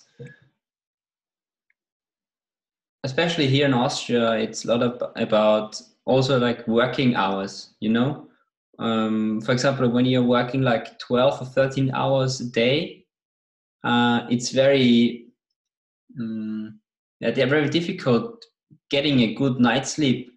[3.03, 8.27] especially here in Austria, it's a lot of, about also like working hours, you know?
[8.77, 13.05] Um, for example, when you're working like 12 or 13 hours a day,
[13.83, 15.27] uh, it's very,
[16.19, 16.79] um,
[17.21, 18.43] they're very difficult
[18.89, 20.31] getting a good night's sleep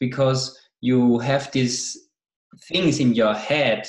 [0.00, 2.08] because you have these
[2.68, 3.86] things in your head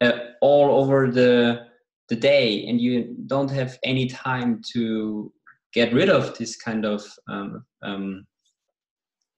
[0.00, 1.66] uh, all over the
[2.08, 5.32] the day and you don't have any time to
[5.72, 8.26] get rid of this kind of um, um,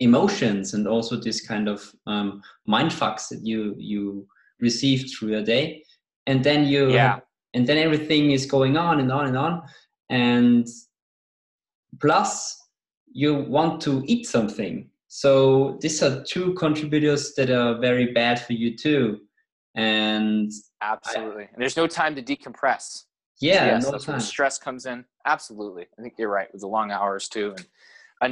[0.00, 4.26] emotions and also this kind of um, mind fucks that you you
[4.60, 5.84] receive through a day
[6.26, 7.18] and then you yeah.
[7.54, 9.62] and then everything is going on and on and on
[10.08, 10.66] and
[12.00, 12.58] plus
[13.12, 14.88] you want to eat something.
[15.08, 19.20] So these are two contributors that are very bad for you too.
[19.74, 21.44] And absolutely.
[21.44, 23.04] I, and there's no time to decompress.
[23.40, 24.18] Yeah yes, no that's time.
[24.18, 25.04] the stress comes in.
[25.26, 25.86] Absolutely.
[25.98, 27.54] I think you're right with the long hours too.
[27.56, 27.66] And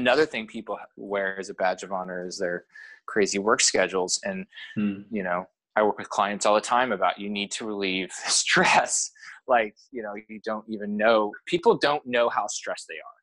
[0.00, 2.64] another thing people wear as a badge of honor is their
[3.06, 4.20] crazy work schedules.
[4.24, 5.02] And hmm.
[5.10, 5.46] you know
[5.76, 9.10] i work with clients all the time about you need to relieve stress.
[9.46, 13.19] Like you know you don't even know people don't know how stressed they are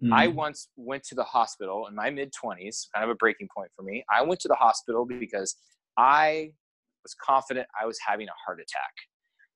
[0.00, 0.12] hmm.
[0.12, 3.70] i once went to the hospital in my mid 20s kind of a breaking point
[3.76, 5.56] for me i went to the hospital because
[5.98, 6.50] i
[7.02, 8.92] was confident i was having a heart attack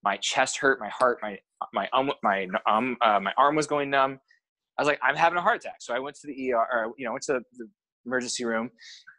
[0.04, 1.38] my chest hurt my heart my
[1.72, 4.20] my um, my um, uh, my arm was going numb
[4.78, 5.76] I was like, I'm having a heart attack.
[5.80, 7.68] So I went to the ER, or, you know, went to the
[8.06, 8.70] emergency room.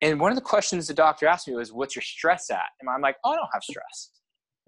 [0.01, 2.69] And one of the questions the doctor asked me was, what's your stress at?
[2.79, 4.11] And I'm like, oh, I don't have stress.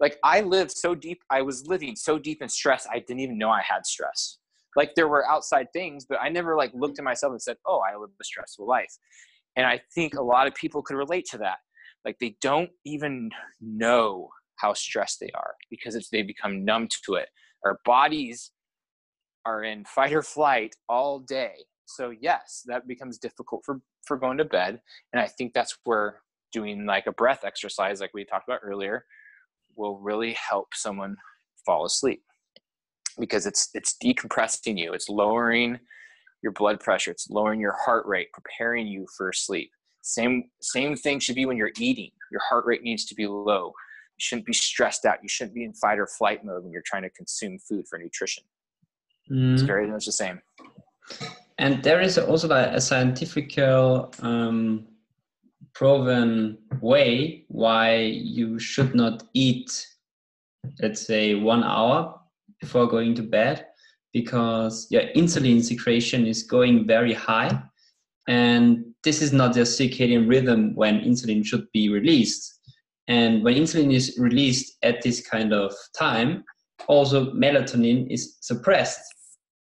[0.00, 3.38] Like I lived so deep, I was living so deep in stress, I didn't even
[3.38, 4.38] know I had stress.
[4.76, 7.80] Like there were outside things, but I never like looked at myself and said, oh,
[7.80, 8.92] I live a stressful life.
[9.56, 11.58] And I think a lot of people could relate to that.
[12.04, 17.14] Like they don't even know how stressed they are because it's, they become numb to
[17.14, 17.28] it.
[17.64, 18.52] Our bodies
[19.44, 21.54] are in fight or flight all day.
[21.84, 24.80] So yes, that becomes difficult for for going to bed,
[25.12, 29.04] and I think that's where doing like a breath exercise, like we talked about earlier,
[29.76, 31.16] will really help someone
[31.64, 32.22] fall asleep
[33.18, 35.78] because it's it's decompressing you, it's lowering
[36.42, 39.70] your blood pressure, it's lowering your heart rate, preparing you for sleep.
[40.02, 42.10] Same same thing should be when you're eating.
[42.30, 43.66] Your heart rate needs to be low.
[43.66, 45.18] You shouldn't be stressed out.
[45.22, 47.98] You shouldn't be in fight or flight mode when you're trying to consume food for
[47.98, 48.42] nutrition.
[49.30, 49.54] Mm.
[49.54, 50.40] It's very much the same.
[51.58, 54.86] And there is also like a scientific um,
[55.74, 59.86] proven way why you should not eat,
[60.80, 62.18] let's say, one hour
[62.62, 63.66] before going to bed,
[64.14, 67.62] because your insulin secretion is going very high.
[68.28, 72.60] And this is not the circadian rhythm when insulin should be released.
[73.08, 76.44] And when insulin is released at this kind of time,
[76.86, 79.02] also melatonin is suppressed.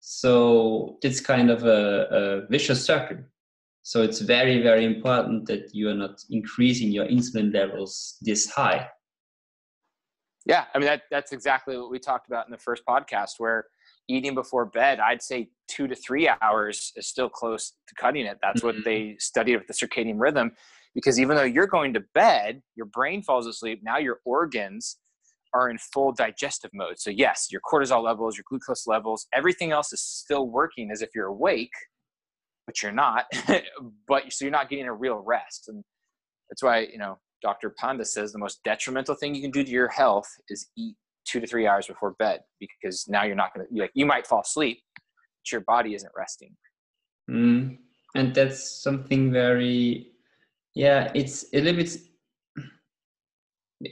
[0.01, 3.19] So it's kind of a, a vicious circle.
[3.83, 8.89] So it's very, very important that you are not increasing your insulin levels this high.
[10.47, 13.65] Yeah, I mean that that's exactly what we talked about in the first podcast where
[14.09, 18.39] eating before bed, I'd say 2 to 3 hours is still close to cutting it.
[18.43, 18.77] That's mm-hmm.
[18.77, 20.53] what they studied with the circadian rhythm
[20.95, 24.99] because even though you're going to bed, your brain falls asleep, now your organs
[25.53, 26.99] are in full digestive mode.
[26.99, 31.11] So, yes, your cortisol levels, your glucose levels, everything else is still working as if
[31.15, 31.73] you're awake,
[32.67, 33.27] but you're not.
[34.09, 35.69] but so you're not getting a real rest.
[35.69, 35.83] And
[36.49, 37.75] that's why, you know, Dr.
[37.79, 41.41] Panda says the most detrimental thing you can do to your health is eat two
[41.41, 44.41] to three hours before bed because now you're not going to, like, you might fall
[44.41, 46.57] asleep, but your body isn't resting.
[47.31, 47.79] Mm.
[48.15, 50.09] And that's something very,
[50.75, 51.91] yeah, it's a little bit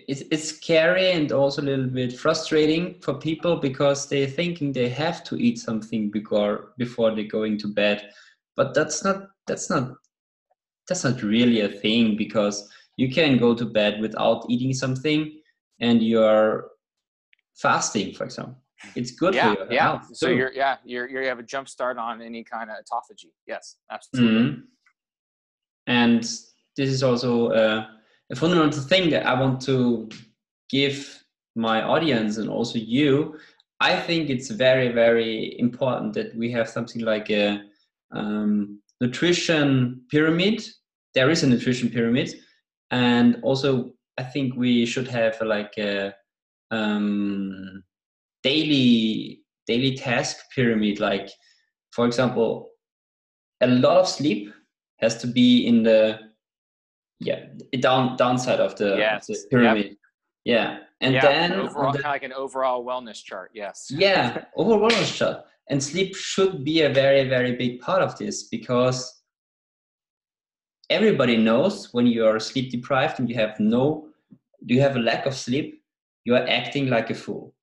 [0.09, 4.89] it's, it's scary and also a little bit frustrating for people because they're thinking they
[4.89, 8.11] have to eat something before before they're going to bed
[8.57, 9.93] but that's not that's not
[10.89, 15.41] that's not really a thing because you can go to bed without eating something
[15.81, 16.69] and you're
[17.57, 18.57] fasting for example
[18.97, 19.83] it's good yeah, for your yeah.
[19.83, 22.77] health so you're yeah you're, you're you have a jump start on any kind of
[22.77, 24.61] autophagy yes absolutely mm-hmm.
[25.87, 26.23] and
[26.77, 27.87] this is also uh,
[28.31, 30.09] a fundamental thing that I want to
[30.71, 31.23] give
[31.55, 33.39] my audience and also you.
[33.81, 37.63] I think it's very, very important that we have something like a
[38.13, 40.65] um, nutrition pyramid.
[41.15, 42.35] There is a nutrition pyramid,
[42.93, 46.15] and also I think we should have like a
[46.71, 47.83] um,
[48.43, 51.01] daily daily task pyramid.
[51.01, 51.31] Like
[51.91, 52.71] for example
[53.61, 54.53] a lot of sleep
[54.99, 56.19] has to be in the
[57.21, 57.47] yeah
[57.81, 59.29] down downside of the, yes.
[59.29, 59.97] of the pyramid yep.
[60.45, 60.79] yeah.
[61.01, 63.51] And yeah, then overall, the, kind of like an overall wellness chart.
[63.55, 63.89] Yes.
[63.91, 64.45] Yeah.
[64.57, 65.45] Overall wellness chart.
[65.69, 69.22] And sleep should be a very very big part of this because
[70.93, 74.09] everybody knows when you are sleep deprived and you have no
[74.65, 75.83] you have a lack of sleep
[76.25, 77.55] you are acting like a fool.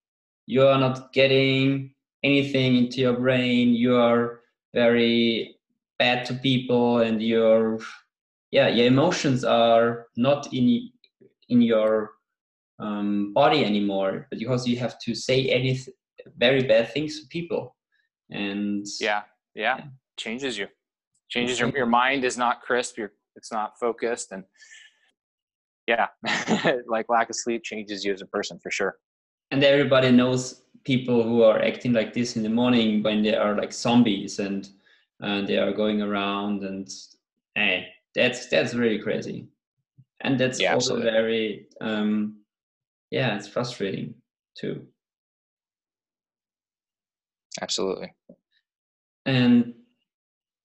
[0.46, 3.74] You are not getting anything into your brain.
[3.74, 4.42] You are
[4.74, 5.56] very
[5.98, 7.80] bad to people and your
[8.52, 10.90] yeah your emotions are not in
[11.50, 12.12] in your
[12.80, 15.80] um, body anymore because you have to say any
[16.38, 17.76] very bad things to people.
[18.30, 19.24] And yeah
[19.56, 19.84] yeah, yeah.
[20.18, 20.68] changes you.
[21.30, 22.98] Changes your, your mind is not crisp.
[22.98, 24.44] You're it's not focused and
[25.88, 26.08] yeah
[26.88, 28.98] like lack of sleep changes you as a person for sure.
[29.52, 33.56] And everybody knows people who are acting like this in the morning when they are
[33.56, 34.70] like zombies and
[35.22, 36.88] and they are going around and
[37.56, 39.48] hey that's that's really crazy.
[40.22, 41.12] And that's yeah, also absolutely.
[41.12, 42.12] very um
[43.10, 44.14] yeah it's frustrating
[44.60, 44.86] too.
[47.62, 48.14] Absolutely.
[49.26, 49.74] And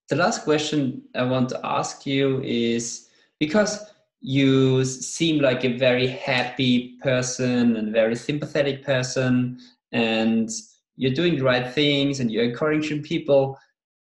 [0.09, 3.09] the last question i want to ask you is
[3.41, 3.91] because
[4.21, 9.59] you seem like a very happy person and very sympathetic person
[9.93, 10.49] and
[10.97, 13.59] you're doing the right things and you're encouraging people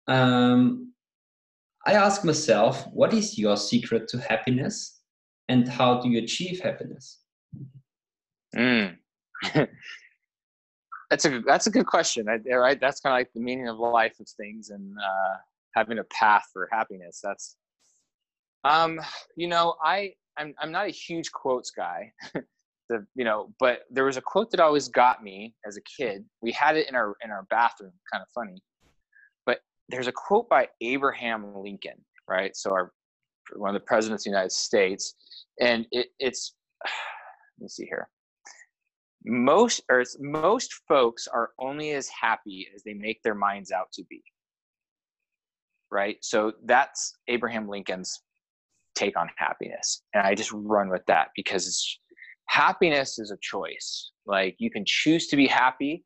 [0.08, 0.92] um,
[1.86, 5.02] i ask myself what is your secret to happiness
[5.48, 7.20] and how do you achieve happiness?
[8.56, 8.96] Mm.
[11.10, 12.26] that's a that's a good question.
[12.26, 12.80] Right?
[12.80, 15.36] That's kind of like the meaning of life of things and uh,
[15.74, 17.20] having a path for happiness.
[17.22, 17.56] That's
[18.64, 19.00] um
[19.36, 22.12] you know i i'm, I'm not a huge quotes guy
[22.88, 26.24] the you know but there was a quote that always got me as a kid.
[26.42, 28.62] We had it in our in our bathroom kind of funny.
[29.46, 32.56] But there's a quote by abraham lincoln right?
[32.56, 32.92] So our
[33.56, 35.14] one of the presidents of the united states.
[35.60, 36.54] And it, it's
[36.84, 38.08] let me see here.
[39.24, 44.04] Most or most folks are only as happy as they make their minds out to
[44.08, 44.22] be
[45.92, 46.16] right?
[46.22, 48.20] So that's abraham lincoln's
[48.94, 50.02] take on happiness.
[50.14, 51.98] And i just run with that because
[52.46, 54.10] happiness is a choice.
[54.26, 56.04] Like you can choose to be happy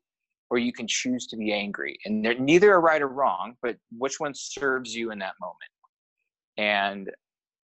[0.49, 1.97] or you can choose to be angry.
[2.05, 5.71] And they're neither are right or wrong but which one serves you in that moment?
[6.57, 7.09] And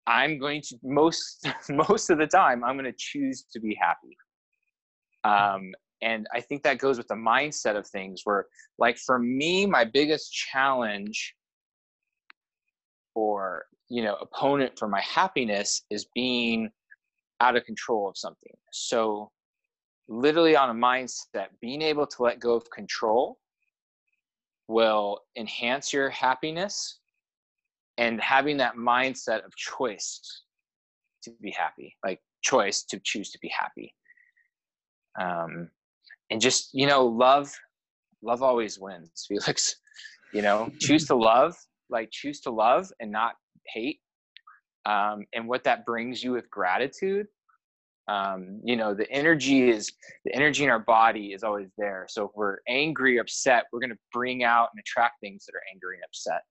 [0.06, 4.16] i'm going to most most of the time i'm going to choose to be happy.
[5.24, 5.72] Um,
[6.02, 8.46] and i think that goes with the mindset of things where
[8.78, 11.34] like for me my biggest challenge
[13.14, 16.70] or you know opponent for my happiness is being
[17.40, 18.52] out of control of something.
[18.72, 19.30] So
[20.08, 23.38] literally on a mindset being able to let go of control
[24.68, 27.00] will enhance your happiness
[27.98, 30.42] and having that mindset of choice
[31.22, 33.94] to be happy like choice to choose to be happy.
[35.18, 35.70] Um
[36.30, 37.52] and just you know love
[38.22, 39.76] love always wins felix.
[40.32, 41.54] You know choose to love
[41.90, 43.34] like choose to love and not
[43.66, 44.00] hate
[44.86, 47.26] um, and what that brings you with gratitude
[48.08, 49.92] um, you know the energy is
[50.24, 52.06] the energy in our body is always there.
[52.08, 55.62] So if we're angry upset we're going to bring out and attract things that are
[55.72, 56.42] angry and upset.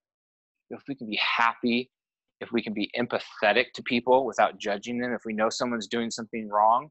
[0.70, 1.90] If we can be happy
[2.40, 6.10] if we can be empathetic to people without judging them if we know someone's doing
[6.10, 6.88] something wrong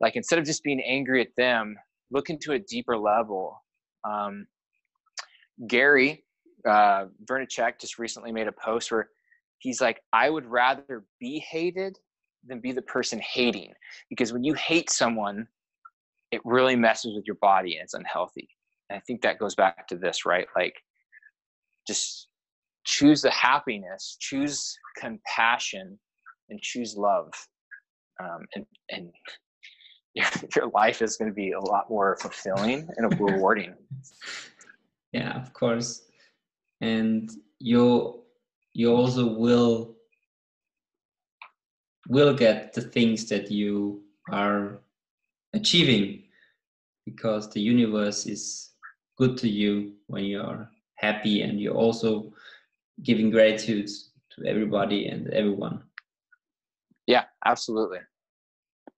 [0.00, 1.76] like instead of just being angry at them
[2.10, 3.60] look into a deeper level.
[4.04, 4.46] Um,
[5.66, 6.24] gary
[6.66, 9.08] uh, Vaynerchuk just recently made a post where
[9.58, 11.98] he's like, I would rather be hated
[12.46, 13.72] than be the person hating.
[14.10, 15.46] Because when you hate someone,
[16.30, 18.48] it really messes with your body and it's unhealthy.
[18.88, 20.46] And I think that goes back to this, right?
[20.56, 20.74] Like,
[21.86, 22.28] just
[22.84, 25.98] choose the happiness, choose compassion,
[26.50, 27.32] and choose love.
[28.22, 29.10] Um, and, and
[30.14, 30.26] your,
[30.56, 33.74] your life is going to be a lot more fulfilling and rewarding.
[35.12, 36.02] Yeah, of course
[36.84, 38.22] and you
[38.74, 39.96] you also will
[42.08, 44.80] will get the things that you are
[45.54, 46.22] achieving
[47.06, 48.72] because the universe is
[49.16, 52.32] good to you when you are happy and you're also
[53.02, 53.88] giving gratitude
[54.30, 55.82] to everybody and everyone.
[57.06, 58.00] Yeah absolutely.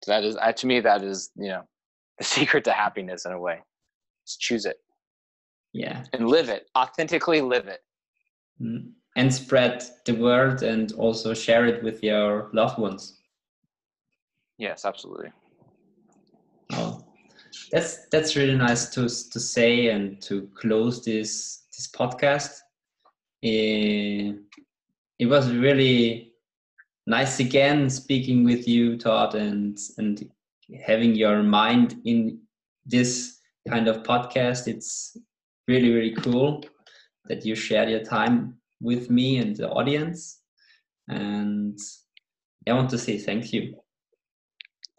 [0.06, 1.62] That is uh, to me that is you know
[2.18, 3.60] the secret to happiness in a way.
[4.26, 4.78] Just choose it
[5.76, 7.82] yeah and live it authentically live it
[8.60, 8.90] mm.
[9.16, 13.20] and spread the word and also share it with your loved ones
[14.58, 15.30] yes absolutely
[16.72, 17.02] oh
[17.70, 22.60] that's that's really nice to to say and to close this this podcast.
[23.44, 24.36] Uh,
[25.18, 26.32] it was really
[27.06, 30.28] nice again speaking with you, Todd, and and
[30.84, 32.40] having your mind in
[32.84, 33.38] this
[33.68, 34.68] kind of podcast.
[34.68, 35.16] It's
[35.68, 36.64] really really cool
[37.28, 40.40] that you shared your time with me and the audience.
[41.08, 41.78] And
[42.68, 43.76] I want to say thank you.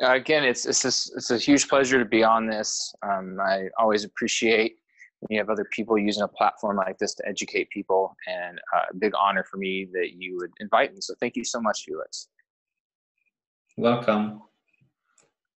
[0.03, 2.94] Uh, again, it's it's a, it's a huge pleasure to be on this.
[3.02, 4.76] Um, I always appreciate
[5.19, 8.85] when you have other people using a platform like this to educate people, and uh,
[8.91, 11.02] a big honor for me that you would invite me.
[11.02, 12.27] So thank you so much, Felix.
[13.76, 14.44] Welcome.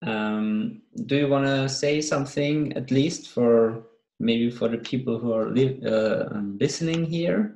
[0.03, 3.83] Um, do you want to say something at least for
[4.21, 7.55] maybe for the people who are uh, listening here?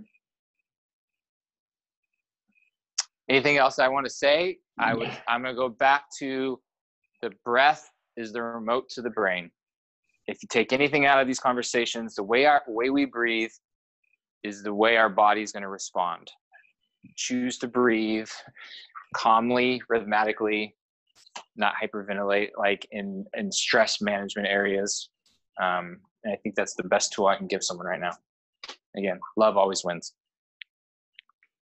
[3.29, 4.57] Anything else I want to say?
[4.77, 5.09] I would.
[5.27, 6.59] I'm going to go back to
[7.21, 9.51] the breath is the remote to the brain.
[10.27, 13.51] If you take anything out of these conversations, the way our way we breathe
[14.43, 16.31] is the way our body is going to respond.
[17.15, 18.29] Choose to breathe
[19.15, 20.75] calmly, rhythmically,
[21.55, 25.09] not hyperventilate like in in stress management areas.
[25.61, 28.13] Um, and I think that's the best tool I can give someone right now.
[28.97, 30.13] Again, love always wins.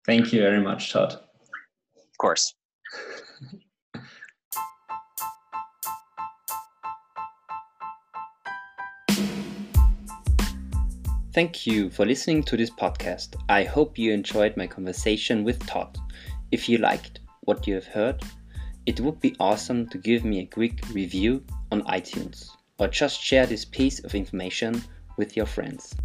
[0.05, 1.13] Thank you very much, Todd.
[1.13, 2.53] Of course.
[11.33, 13.35] Thank you for listening to this podcast.
[13.47, 15.97] I hope you enjoyed my conversation with Todd.
[16.51, 18.21] If you liked what you have heard,
[18.85, 22.49] it would be awesome to give me a quick review on iTunes
[22.81, 24.83] or just share this piece of information
[25.15, 25.95] with your friends.